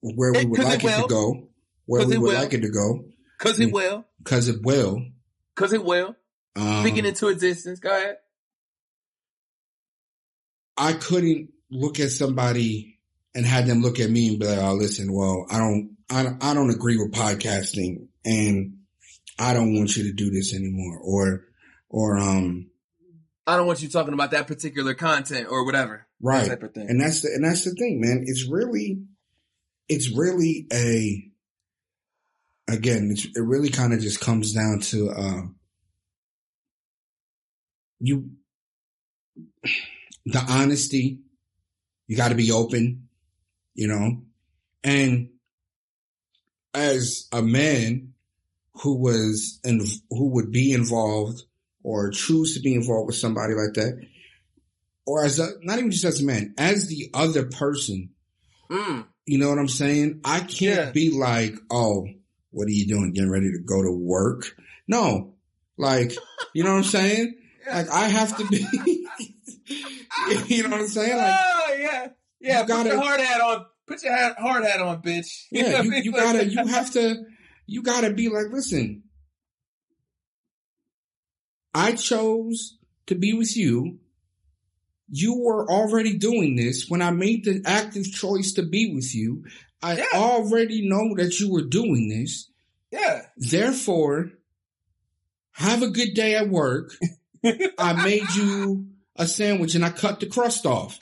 [0.00, 1.48] where we would like it it, to go,
[1.86, 2.34] where we would will.
[2.40, 3.04] like it to go,
[3.38, 5.04] Cause it will, cause it will.
[5.54, 6.14] cause it will.
[6.56, 7.80] Um, Speaking into existence.
[7.80, 8.16] Go ahead.
[10.76, 12.93] I couldn't look at somebody
[13.34, 16.22] and had them look at me and be like, "Oh, listen, well, I don't, I
[16.22, 18.78] don't, I don't agree with podcasting, and
[19.38, 21.44] I don't want you to do this anymore," or,
[21.88, 22.70] or, um,
[23.46, 26.06] I don't want you talking about that particular content or whatever.
[26.20, 26.48] That right.
[26.48, 26.88] type of thing.
[26.88, 28.24] And that's the, and that's the thing, man.
[28.26, 29.02] It's really,
[29.88, 31.30] it's really a,
[32.72, 35.42] again, it's, it really kind of just comes down to, uh,
[38.00, 38.30] you,
[40.26, 41.20] the honesty,
[42.06, 43.03] you got to be open,
[43.74, 44.22] you know,
[44.82, 45.28] and
[46.72, 48.12] as a man
[48.82, 51.42] who was and who would be involved
[51.82, 54.00] or choose to be involved with somebody like that,
[55.06, 58.10] or as a, not even just as a man, as the other person,
[58.70, 59.04] Mm.
[59.26, 60.20] you know what I'm saying?
[60.24, 60.90] I can't Yeah.
[60.90, 62.06] be like, oh,
[62.50, 63.12] what are you doing?
[63.12, 64.56] Getting ready to go to work?
[64.88, 65.34] No,
[65.76, 66.12] like,
[66.54, 67.34] you know what I'm saying?
[67.66, 68.58] Like I have to be,
[70.48, 71.16] you know what I'm saying?
[71.16, 72.08] Like, oh yeah,
[72.44, 72.60] yeah.
[72.60, 73.66] you Put gotta- your hard hat on.
[73.86, 75.26] Put your hat, hard hat on, bitch.
[75.52, 77.16] know yeah, you, you gotta, you have to,
[77.66, 79.02] you gotta be like, listen,
[81.74, 83.98] I chose to be with you.
[85.10, 89.44] You were already doing this when I made the active choice to be with you.
[89.82, 90.04] I Yeah.
[90.14, 92.50] already know that you were doing this.
[92.90, 93.26] yeah.
[93.36, 94.30] Therefore,
[95.52, 96.92] have a good day at work.
[97.78, 98.86] I made you
[99.16, 100.98] a sandwich and I cut the crust off.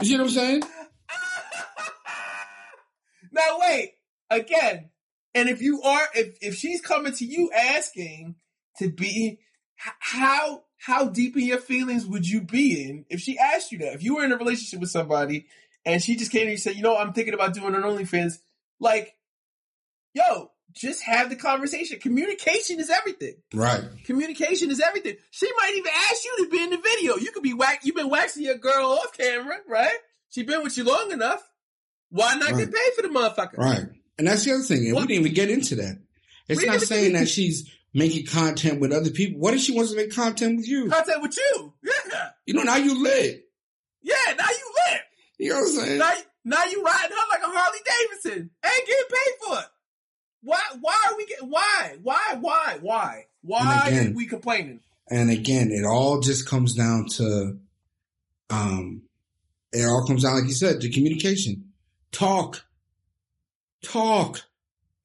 [0.00, 0.62] You see what I'm saying?
[3.32, 3.92] now wait
[4.30, 4.90] again.
[5.34, 8.36] And if you are, if if she's coming to you asking
[8.78, 9.38] to be,
[9.76, 13.94] how how deep in your feelings would you be in if she asked you that?
[13.94, 15.46] If you were in a relationship with somebody
[15.84, 17.82] and she just came to you and said, you know, I'm thinking about doing an
[17.82, 18.38] OnlyFans,
[18.80, 19.14] like,
[20.14, 21.98] yo, just have the conversation.
[21.98, 23.34] Communication is everything.
[23.54, 23.82] Right.
[24.04, 25.16] Communication is everything.
[25.30, 27.16] She might even ask you to be in the video.
[27.16, 27.80] You could be whack.
[27.84, 29.96] You've been waxing your girl off camera, right?
[30.30, 31.42] She been with you long enough.
[32.10, 32.58] Why not Right.
[32.70, 33.56] get paid for the motherfucker?
[33.56, 33.84] Right.
[34.18, 34.84] And that's the other thing.
[34.86, 35.98] And What- we didn't even get into that.
[36.48, 39.38] It's We not saying that she's making content with other people.
[39.40, 40.88] What if she wants to make content with you?
[40.88, 41.74] Contact with you.
[41.82, 42.30] Yeah.
[42.46, 43.48] You know, now you lit.
[44.02, 44.14] Yeah.
[44.36, 45.00] Now you lit.
[45.38, 45.98] You know what I'm saying?
[45.98, 46.12] Now,
[46.44, 48.50] now you riding her like a Harley Davidson.
[48.62, 49.66] and getting paid for it.
[50.42, 50.60] Why?
[50.80, 51.50] Why are we getting?
[51.50, 51.96] Why?
[52.02, 52.36] Why?
[52.40, 52.78] Why?
[52.80, 53.26] Why?
[53.42, 54.80] Why again- are we complaining?
[55.12, 57.58] And again, it all just comes down to,
[58.48, 59.02] um,
[59.72, 61.72] it all comes down, like you said, to communication.
[62.12, 62.64] Talk.
[63.82, 64.42] Talk.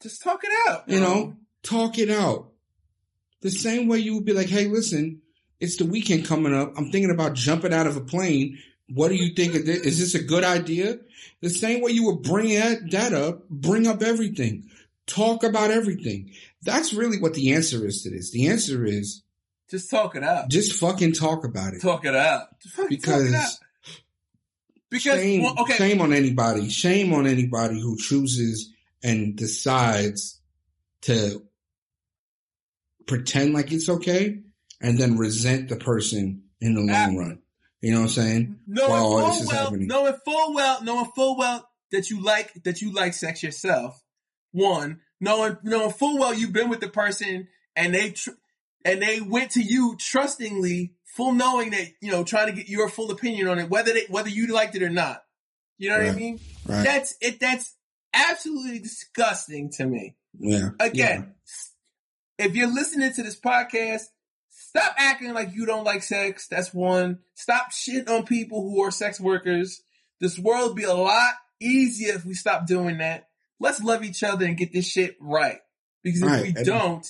[0.03, 0.87] Just talk it out.
[0.87, 2.51] You know, talk it out.
[3.41, 5.21] The same way you would be like, hey, listen,
[5.59, 6.73] it's the weekend coming up.
[6.77, 8.59] I'm thinking about jumping out of a plane.
[8.89, 9.79] What do you think of this?
[9.79, 10.99] Is this a good idea?
[11.41, 14.69] The same way you would bring that, that up, bring up everything.
[15.07, 16.31] Talk about everything.
[16.63, 18.31] That's really what the answer is to this.
[18.31, 19.23] The answer is
[19.69, 20.49] Just talk it out.
[20.49, 21.81] just fucking talk about it.
[21.81, 22.47] Talk it out.
[22.75, 22.89] Talk it.
[22.89, 23.59] Because
[24.89, 26.69] Because shame, well, okay, shame on anybody.
[26.69, 28.71] Shame on anybody who chooses
[29.03, 30.39] and decides
[31.01, 31.43] to
[33.07, 34.39] pretend like it's okay
[34.81, 37.19] and then resent the person in the long Ah.
[37.19, 37.39] run.
[37.81, 38.59] You know what I'm saying?
[38.65, 39.87] knowing while full well, happening.
[39.87, 44.01] knowing full well, knowing full well that you like that you like sex yourself.
[44.55, 48.31] One, knowing knowing full well you've been with the person and they tr-
[48.85, 52.87] and they went to you trustingly, full knowing that you know trying to get your
[52.87, 55.23] full opinion on it, whether they whether you liked it or not.
[55.77, 56.39] You know what I mean?
[56.65, 56.85] Right.
[56.85, 57.41] That's it.
[57.41, 57.75] That's
[58.13, 60.15] absolutely disgusting to me.
[60.39, 60.69] yeah.
[60.79, 61.33] Again,
[62.39, 64.03] if you're listening to this podcast,
[64.49, 66.47] stop acting like you don't like sex.
[66.47, 67.19] That's one.
[67.33, 69.81] Stop shitting on people who are sex workers.
[70.21, 73.27] This world would be a lot easier if we stop doing that.
[73.59, 75.59] Let's love each other and get this shit right.
[76.03, 77.07] Because if Right, we and- don't,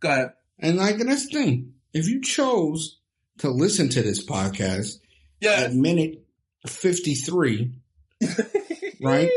[0.00, 0.32] go ahead.
[0.58, 1.74] And like, that's the thing.
[1.92, 2.98] If you chose
[3.38, 4.98] to listen to this podcast
[5.40, 5.52] Yeah.
[5.52, 6.24] at minute
[6.66, 7.72] 53,
[9.02, 9.28] Right.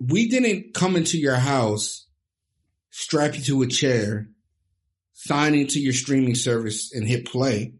[0.00, 2.06] we didn't come into your house,
[2.90, 4.28] strap you to a chair,
[5.12, 7.74] sign into your streaming service and hit play.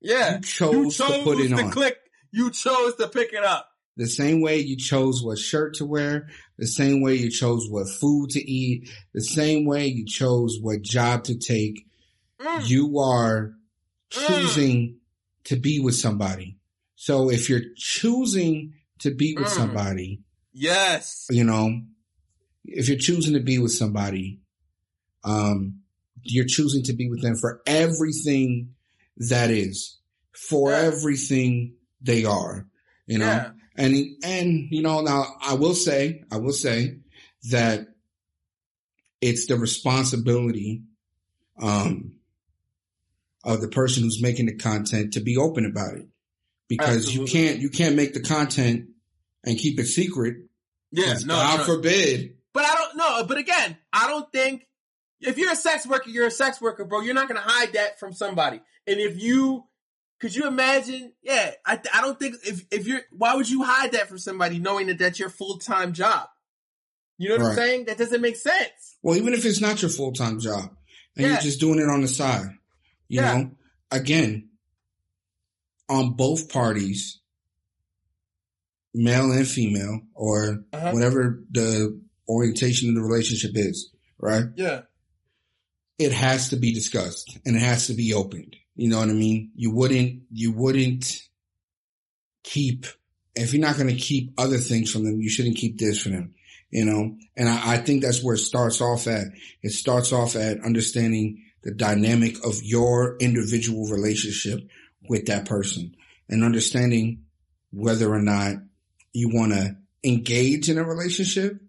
[0.00, 0.36] Yeah.
[0.36, 1.70] You chose, to put it on.
[1.70, 1.96] click.
[2.32, 3.68] You chose to pick it up.
[4.00, 7.86] The same way you chose what shirt to wear, the same way you chose what
[7.90, 11.86] food to eat, the same way you chose what job to take.
[12.40, 12.66] Mm.
[12.66, 13.52] You are
[14.10, 14.26] Mm.
[14.26, 14.96] choosing
[15.44, 16.56] to be with somebody.
[16.96, 19.56] So if you're choosing to be with Mm.
[19.56, 20.22] somebody,
[20.54, 21.26] Yes.
[21.30, 21.82] you know,
[22.64, 24.40] if you're choosing to be with somebody,
[25.24, 25.80] um,
[26.22, 28.74] you're choosing to be with them for everything
[29.18, 29.98] that is,
[30.32, 30.78] for Yeah.
[30.86, 32.66] everything they are,
[33.06, 33.52] you know, Yeah.
[33.76, 33.94] And,
[34.24, 36.98] and, you know, now I will say, I will say
[37.50, 37.86] that
[39.20, 40.82] it's the responsibility,
[41.60, 42.12] um,
[43.44, 46.06] of the person who's making the content to be open about it
[46.68, 47.40] because Absolutely.
[47.40, 48.90] you can't, you can't make the content
[49.44, 50.36] and keep it secret
[50.92, 51.14] Yeah.
[51.24, 51.64] No, God no.
[51.64, 52.36] forbid.
[52.52, 53.24] But I don't know.
[53.26, 54.66] But again, I don't think
[55.20, 57.00] if you're a sex worker, you're a sex worker, bro.
[57.00, 58.60] You're not gonna hide that from somebody.
[58.86, 59.64] And if you,
[60.20, 61.12] could you imagine?
[61.22, 64.58] Yeah, I, I don't think if if you're, why would you hide that from somebody
[64.58, 66.28] knowing that that's your full time job?
[67.18, 67.84] You know what I'm saying?
[67.86, 68.96] That doesn't make sense.
[69.02, 70.70] Well, even if it's not your full time job
[71.16, 71.32] and Yeah.
[71.32, 72.48] you're just doing it on the side,
[73.08, 73.34] you Yeah.
[73.36, 73.50] know,
[73.90, 74.48] again,
[75.88, 77.20] on both parties,
[78.94, 80.90] male and female, or Uh-huh.
[80.92, 84.44] whatever the orientation of the relationship is, right?
[84.56, 84.82] Yeah.
[85.98, 88.56] It has to be discussed and it has to be opened.
[88.80, 89.50] You know what I mean?
[89.54, 91.04] You wouldn't, you wouldn't
[92.42, 92.86] keep,
[93.34, 96.12] if you're not going to keep other things from them, you shouldn't keep this from
[96.12, 96.34] them,
[96.70, 97.14] you know?
[97.36, 99.26] And I, I think that's where it starts off at.
[99.62, 104.60] It starts off at understanding the dynamic of your individual relationship
[105.10, 105.94] with that person
[106.30, 107.24] and understanding
[107.72, 108.54] whether or not
[109.12, 111.60] you want to engage in a relationship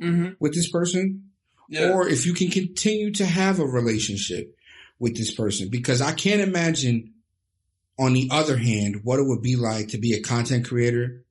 [0.00, 0.32] Mm-hmm.
[0.40, 1.30] with this person
[1.68, 1.90] Yeah.
[1.92, 4.56] or if you can continue to have a relationship
[5.02, 5.68] with this person.
[5.68, 7.14] Because I can't imagine
[7.98, 11.24] on the other hand, what it would be like to be a content creator,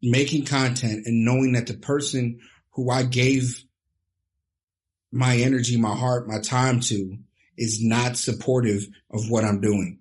[0.00, 2.38] making content and knowing that the person
[2.70, 3.64] who I gave
[5.10, 7.18] my energy, my heart, my time to
[7.58, 9.98] is not supportive of what I'm doing.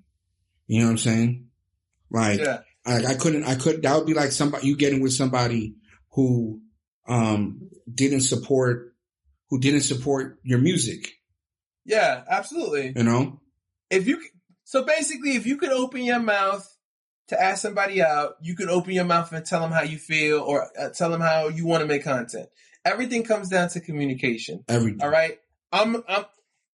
[0.67, 1.47] You know what I'm saying?
[2.11, 2.59] Like, yeah.
[2.85, 5.75] I, I couldn't, I could, that would be like somebody, you getting with somebody
[6.11, 6.61] who,
[7.07, 8.93] um, didn't support,
[9.49, 11.11] who didn't support your music,
[11.85, 12.23] Yeah.
[12.29, 12.93] Absolutely.
[12.95, 13.39] you know?
[13.89, 14.21] If you,
[14.63, 16.67] so basically, if you could open your mouth
[17.27, 20.39] to ask somebody out, you could open your mouth and tell them how you feel
[20.39, 22.49] or uh, tell them how you want to make content.
[22.83, 24.63] Everything comes down to communication.
[24.67, 25.01] Everything.
[25.01, 25.39] All right.
[25.71, 26.25] I'm, I'm,